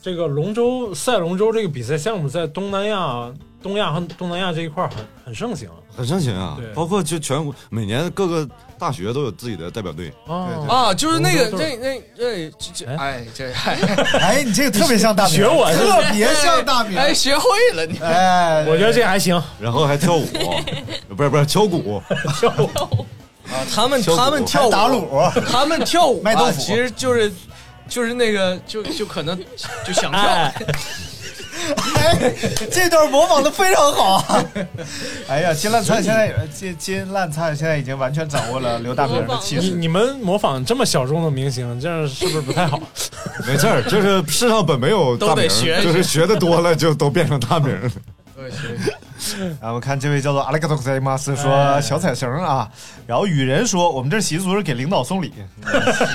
[0.01, 3.32] 这个龙舟赛龙舟这个比赛项目在东南亚、
[3.62, 5.70] 东亚和东南亚这一块很很盛行。
[5.95, 8.47] 很盛行啊，包括就全国每年各个
[8.78, 10.14] 大学都有自己的代表队。
[10.26, 11.78] 啊啊，就是那个龙舟队。
[11.78, 13.26] 这那这这这，哎。
[13.36, 13.78] 这哎
[14.22, 16.97] 哎，你这个特别像大明，学我特别像大明。
[16.97, 17.43] 哎学会
[17.74, 17.99] 了你。
[17.99, 19.41] 哎，我觉得这还行。
[19.60, 20.26] 然后还跳舞，
[21.16, 22.01] 不是不是敲鼓，
[22.39, 22.49] 跳
[23.51, 24.72] 啊，他们他们跳舞。
[24.72, 26.62] 打卤，他们跳舞啊，卖豆腐。
[26.62, 27.30] 其实就是
[27.89, 29.38] 就是那个就就可能
[29.86, 30.53] 就想跳，
[31.95, 32.34] 哎， 哎，
[32.72, 34.45] 这段模仿的非常好啊！
[35.28, 39.70] 哎呀，金烂灿现在金金烂灿现在已经完全掌握了刘大明的气势。
[39.70, 42.80] 你你们模仿这么小众的明星，这样是不是不太好？
[43.47, 47.76] 没事儿，就是世上本没有大名都得学就是学的多了就都变成大名
[48.39, 48.49] 了。
[48.49, 48.51] 对
[49.19, 52.71] 学然后看这位叫做阿莱克多塞马斯说小彩绳啊，
[53.05, 55.33] 然后雨人说我们这习俗是给领导送礼，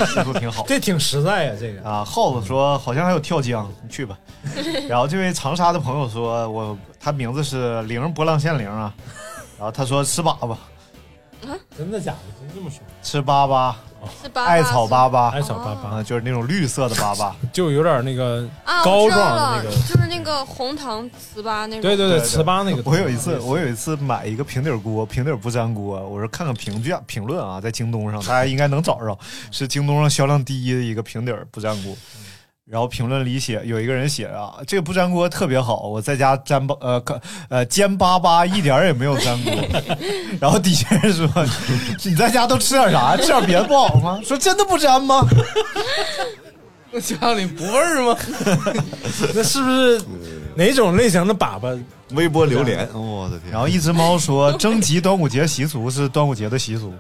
[0.07, 0.64] 习俗挺好。
[0.68, 4.18] 这挺实在呀，这个啊，耗子说好像还有跳江，你去吧。
[4.89, 8.93] 然后这位长沙的朋友说，我他名字是零波浪线零啊，
[9.59, 12.18] 然后他说吃粑粑，啊真的假的？
[12.41, 12.81] 真这么说？
[13.03, 13.75] 吃粑粑，
[14.35, 17.33] 艾草粑粑艾草粑粑啊，就是那种绿色的粑粑。
[17.53, 21.81] 就有点那个啊，膏状的，那个，就是那个红糖糍粑那种。
[21.81, 22.83] 对对对，对对糍粑那个。
[22.85, 29.19] 我有一次，我有一次买一个平底锅，平底不粘锅，我说看看评价评论啊，在京东上大家应该能找着，
[29.51, 31.97] 是京东上销量第一的一个平底不粘锅。
[32.67, 39.53] 然后评论里写有一个人写啊，这个不粘锅特别好，我在家粘巴呃可呃煎巴巴一点儿也没有粘锅。
[40.41, 41.29] 然后底下人说
[42.05, 43.17] 你在家都吃点啥？
[43.19, 44.19] 吃点别的不好吗？
[44.25, 45.27] 说真的不粘吗？
[46.91, 48.17] 那家里不味儿吗？
[49.35, 50.01] 那是不是
[50.55, 51.79] 哪种类型的粑粑？
[52.15, 53.51] 微波榴莲， 我的天！
[53.53, 56.93] 然后一只猫说，征集端午节习俗是端午节的习俗。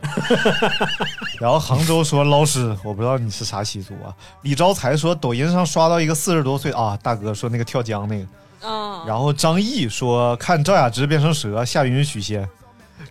[1.40, 4.14] 然后杭州说，老师，我不知道你是啥习俗啊。
[4.42, 8.68] 李招财说，抖音上刷到一个四十多岁啊大哥说那个跳江那个。
[8.68, 12.48] 啊，然后张毅说，看赵雅芝变成蛇，夏云许仙。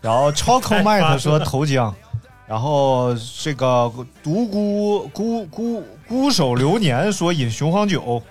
[0.01, 1.93] 然后 Choco Mike 说投江。
[2.45, 3.91] 然后这个
[4.22, 8.22] 独孤孤孤孤守流年说饮雄黄酒，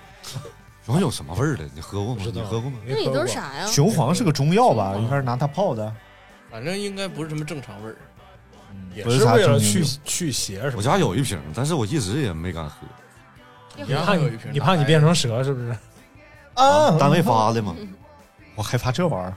[0.85, 1.63] 熊有什么味儿的？
[1.73, 2.21] 你喝过吗？
[2.25, 2.77] 你喝过吗？
[2.85, 3.65] 那里都是啥呀？
[3.67, 4.95] 雄黄是个中药吧？
[4.97, 5.93] 应该是拿它泡的。
[6.51, 7.95] 反正应该不是什么正常味儿。
[8.93, 10.81] 也不是为了去去邪什么我？
[10.81, 12.75] 家有一瓶，但是我一直也没敢喝。
[13.75, 15.75] 你你怕你有一瓶你怕你变成蛇是不是？
[16.53, 17.75] 啊单位发的嘛，
[18.55, 19.33] 我害怕这玩意儿。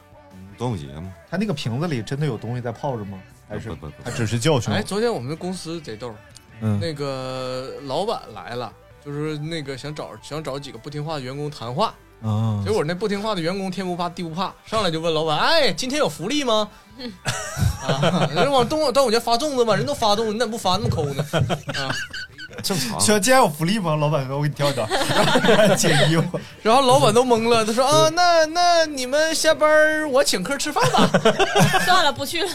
[0.59, 1.13] 端午节嘛。
[1.31, 3.19] 它那个瓶子里真的有东西在泡着吗？
[3.49, 4.83] 还是不不不它只是教训哎，？
[4.83, 6.15] 昨天我们公司贼逗，
[6.61, 8.73] 嗯，那个老板来了，
[9.07, 16.69] 就是那个想找想找几个不听话的员工谈话，啊结果那不听话的员工天不怕地不怕，上来就问老板：“哎，今天有福利吗？”
[17.87, 19.77] 啊，人往端午端午节发粽子吗？
[19.77, 21.25] 人都发粽子，你咋不发那么抠呢？
[21.79, 21.95] 啊，
[22.65, 22.99] 正常。
[22.99, 23.95] 说今天有福利吗？
[23.95, 24.87] 老板说：“我给你挑一挑，
[25.77, 26.41] 解衣服。
[26.63, 31.07] 然后老板都懵了，他说：“啊，那那你们下班儿我请客吃饭吧。
[31.85, 32.51] 算了，不去了。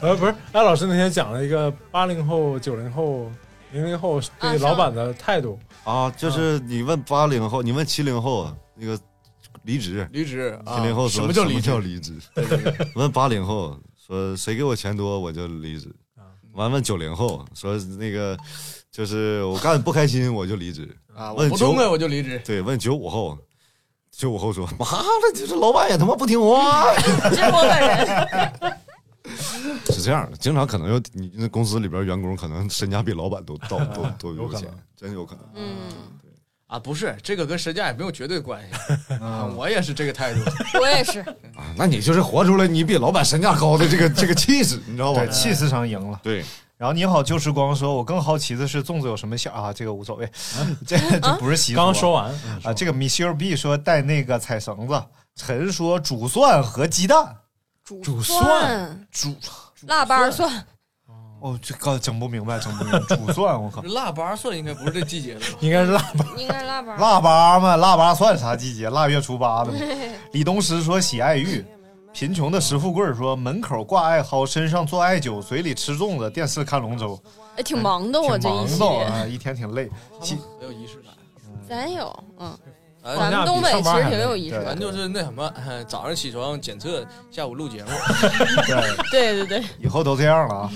[0.00, 3.30] 呃，不是，艾老师那天讲了一个八零后、九零后、
[3.72, 8.98] 零零后对老板的态度，啊，就是你问八零后，你问七零后啊，那个
[9.62, 10.76] 离职”，离职啊？
[10.76, 11.60] 七零后说什什么叫离职？
[11.62, 12.14] 叫离职？
[12.96, 15.88] 问八零后说谁给我钱多我就离职，
[16.52, 18.36] 完问九零后说那个
[18.90, 21.32] 就是我干不开心我就离职，啊？
[21.32, 22.40] 我问九我就离职。
[22.44, 23.38] 对，问九五后，
[24.10, 26.92] 九五后说妈的，就是老板也他妈不听话，
[27.30, 28.76] 这是我本人。
[29.92, 35.44] 是这样的，经常可能有你那公司里边员工可能身价比老板都 都都都有钱有可能，真有可能。
[35.54, 35.76] 嗯，
[36.66, 39.14] 啊，不是，这个跟身价也没有绝对关系。
[39.20, 40.40] 啊，我也是这个态度。
[40.80, 41.20] 我也是。
[41.20, 45.32] 啊，那你就是活出了你比老板身价高的这个这个气势，你知道吧对，？
[45.32, 46.20] 气势上赢了。
[46.22, 46.44] 对，
[46.76, 49.72] 然后你好旧时光说，我更好奇的是粽子有什么馅啊？
[49.72, 50.30] 这个无所谓，
[50.86, 51.76] 这这不是习俗。
[51.76, 55.02] 刚说完啊，这个 Michelle B 说带那个彩绳子，
[55.34, 57.36] 陈说煮蒜和鸡蛋，
[58.02, 59.34] 煮蒜、煮
[59.86, 60.64] 腊八蒜，
[61.40, 65.46] 哦，这个整不明白，整不明白，煮蒜，我靠，腊八蒜应该不是这季节的吧？
[65.60, 66.96] 应该是腊八，应该腊八。
[66.96, 68.88] 腊八嘛，腊八蒜啥季节？
[68.90, 69.78] 腊月初八的嘛。
[70.32, 71.64] 李东石说喜爱玉，
[72.12, 77.20] 贫穷的石富贵说门口挂艾蒿，身上做艾灸，嘴里吃粽子，电视看龙舟，
[77.56, 78.98] 哎，挺忙的，我这挺忙。
[79.00, 79.90] 的啊，一天挺累。
[80.60, 81.12] 有仪式感。
[81.68, 82.56] 咱有，嗯，
[83.02, 84.80] 咱咱们东北其实挺有仪式对感咱。
[84.80, 87.90] 就是那什么，呃 早上起床检测，下午录节目。
[88.66, 90.72] 对，对对对，以后都这样了啊。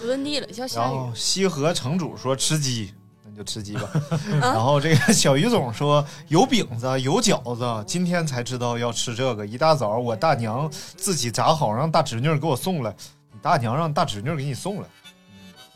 [0.00, 1.12] 不温地了，叫然下雨后。
[1.14, 2.92] 西河城主说吃鸡，
[3.24, 3.88] 那就吃鸡吧。
[4.42, 9.46] 啊然后这个小于总说有饼子有饺子，今天才知道要吃这个。
[9.46, 12.94] 一大早我大娘自己炸好，让大侄女给我送来。
[13.32, 14.88] 你大娘让大侄女给你送来，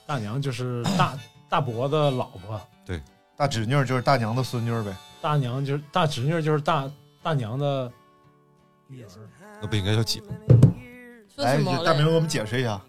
[0.06, 3.00] 大娘就是大大伯的老婆，对
[3.36, 4.94] 大侄女就是大娘的孙女呗。
[5.20, 6.90] 大娘就是大侄女就是大
[7.22, 7.90] 大娘的
[8.86, 9.08] 女儿，
[9.60, 10.20] 那不应该叫姐？
[11.36, 12.80] 来，说什么大明给我们解释一下，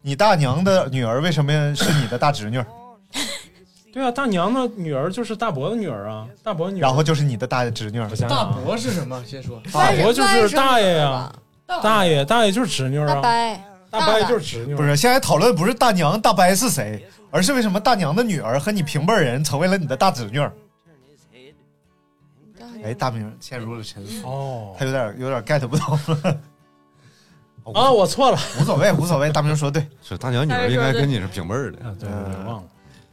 [0.00, 2.62] 你大娘的女儿为什么是你的大侄女，
[3.92, 7.98] 对啊，大娘的女儿就是大伯的女儿啊，大伯女儿，然后就是你的大侄女？
[7.98, 9.22] 我想想大啊伯是什么？
[9.26, 9.60] 先说。
[9.72, 11.32] 大伯就是大爷呀、
[11.66, 20.40] 呀，大爷大爷就是侄女大啊，伯，大伯就是侄女，不是，现在讨论不是大娘大伯是谁，而是为什么大娘的女儿和你平辈人成为了你的大侄女。
[22.84, 26.40] 哎，大明陷入了沉思，哦他有点有点 get 不到了。
[27.74, 29.30] 啊，我错了， 无所谓，无所谓。
[29.30, 29.86] 大明说对。
[30.02, 31.84] 是大娘女儿应该跟你是平辈儿的。
[31.86, 32.08] 啊，对
[32.46, 32.62] 忘了，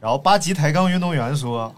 [0.00, 1.74] 然后八级抬杠运动员说，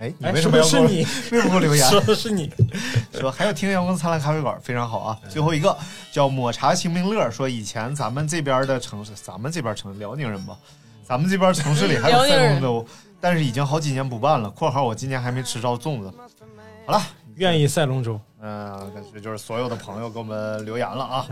[0.00, 1.00] 哎，你哎，为什么要给我不是你？
[1.30, 1.88] 为什么给我留言？
[1.88, 2.52] 说的是你。
[3.14, 5.18] 说还有听阳光灿烂咖啡馆非常好啊。
[5.28, 5.76] 最后一个
[6.10, 10.56] 叫抹茶清明乐，说以前咱们这边的城市，咱们这边城辽宁人吧，
[11.04, 12.86] 咱们这边城市里还有赛龙舟，
[13.20, 14.50] 但是已经好几年不办了。
[14.52, 16.12] （括号我今年还没吃着粽子。）
[16.86, 17.02] 好了，
[17.36, 21.26] 愿意赛龙舟，嗯、感觉就是所有的朋友给我们留言了啊。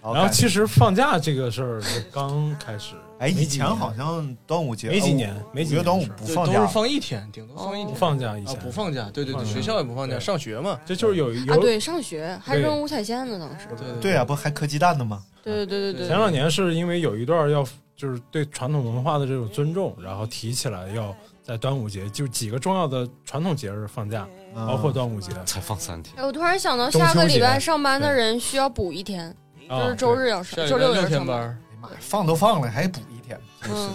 [0.00, 6.52] 然后其实放假这个事儿是刚开始，哎，以前好像端午节没几年哦没几年端午不放假。
[6.54, 7.92] 都是，放一天，顶多放一天。
[7.92, 10.78] 啊放假以前，不放假，对对对，学校也不放假，上学嘛。
[10.86, 13.66] 这就是有有啊，对，上学还扔五彩线呢，当时。
[13.76, 15.22] 对对啊，不还磕鸡蛋的吗？
[15.42, 29.34] 对对对对对，前两年是因为有一段要就是对传统文化的这种尊重，然后提起来要在端午节就几个重要的传统节日放假，嗯包括端午节才放三天，哎，我突然想到，下个礼拜上班的人需要补一天，
[29.68, 31.38] 就啊是周日要上，周六六要上班。
[31.38, 33.40] 哎呀妈呀，放都放了，还补一天。
[33.62, 33.88] 真是，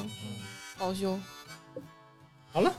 [0.77, 1.19] 保休。
[2.51, 2.71] 好了，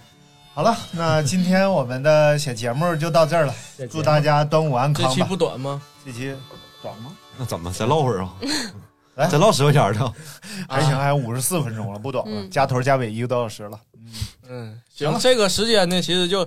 [0.55, 3.55] 好了，那今天我们的小节目就到这儿了，
[3.91, 5.11] 祝大家端午安康吧。
[5.11, 5.83] 这期不短吗？
[6.05, 6.35] 这期
[6.83, 7.13] 短吗？
[7.37, 8.35] 那怎么再唠会儿啊？
[9.17, 10.13] 来再唠十块钱的，
[10.69, 13.79] 还行，还有五十四分钟了，不短了，嗯加头加尾一个多小时了。
[14.49, 16.47] 嗯，行，这个时间呢，其实就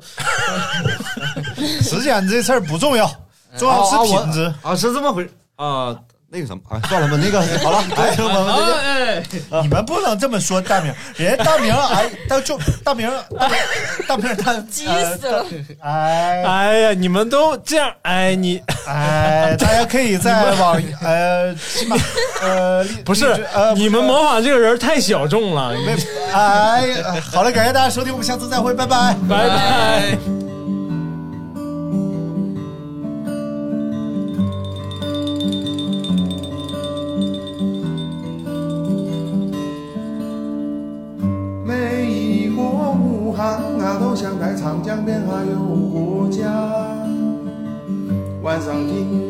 [1.82, 3.10] 时间这事儿不重要，
[3.58, 4.54] 重要是品质。
[4.62, 6.00] 啊，是这么回事啊。
[6.30, 8.84] 那个什么，啊，算了吧，那个 好了，哎，们。
[8.84, 9.24] 哎，
[9.64, 13.10] 你们不能这么说大明，人家大明哎，他就大明
[13.40, 13.58] 大明
[14.08, 14.86] 大明他急
[15.20, 15.46] 死了！
[15.82, 21.96] 哎哎呀，你们都这样，哎，你哎， 大家可以在网呃起码
[22.42, 25.96] 呃 不是呃你们模仿这个人太小众了，没
[26.34, 29.16] 哎好了，感谢大家收听，我们下次再会，拜拜。
[29.30, 30.37] 拜拜。
[45.46, 45.60] 有
[45.92, 46.48] 国家。
[48.42, 49.27] 晚上听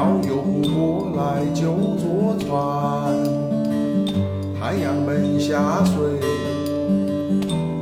[0.00, 0.36] 王庙，有
[0.72, 1.60] 过来就
[1.98, 2.48] 坐船。
[4.58, 5.94] 太阳门下水，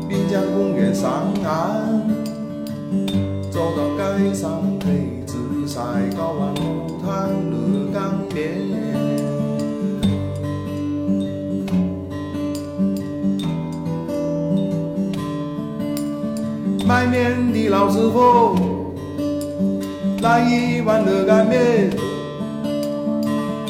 [0.09, 2.03] 滨江公园上岸，
[3.53, 5.81] 走到街上配子晒
[6.17, 8.67] 高湾后滩热干面。
[16.85, 18.57] 卖面的老师傅，
[20.21, 21.91] 来一碗热干面，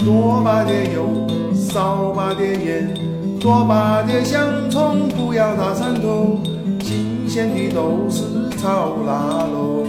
[0.05, 2.95] 多把点油，少把点盐，
[3.41, 6.41] 多把点香葱，不要大蒜头，
[6.81, 8.23] 新鲜的都是
[8.57, 9.85] 炒腊肉。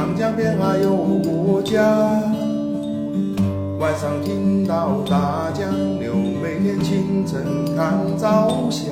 [0.00, 1.78] 长江边还有国家。
[3.78, 5.70] 晚上听到大江
[6.00, 8.86] 流，每天清晨看朝霞。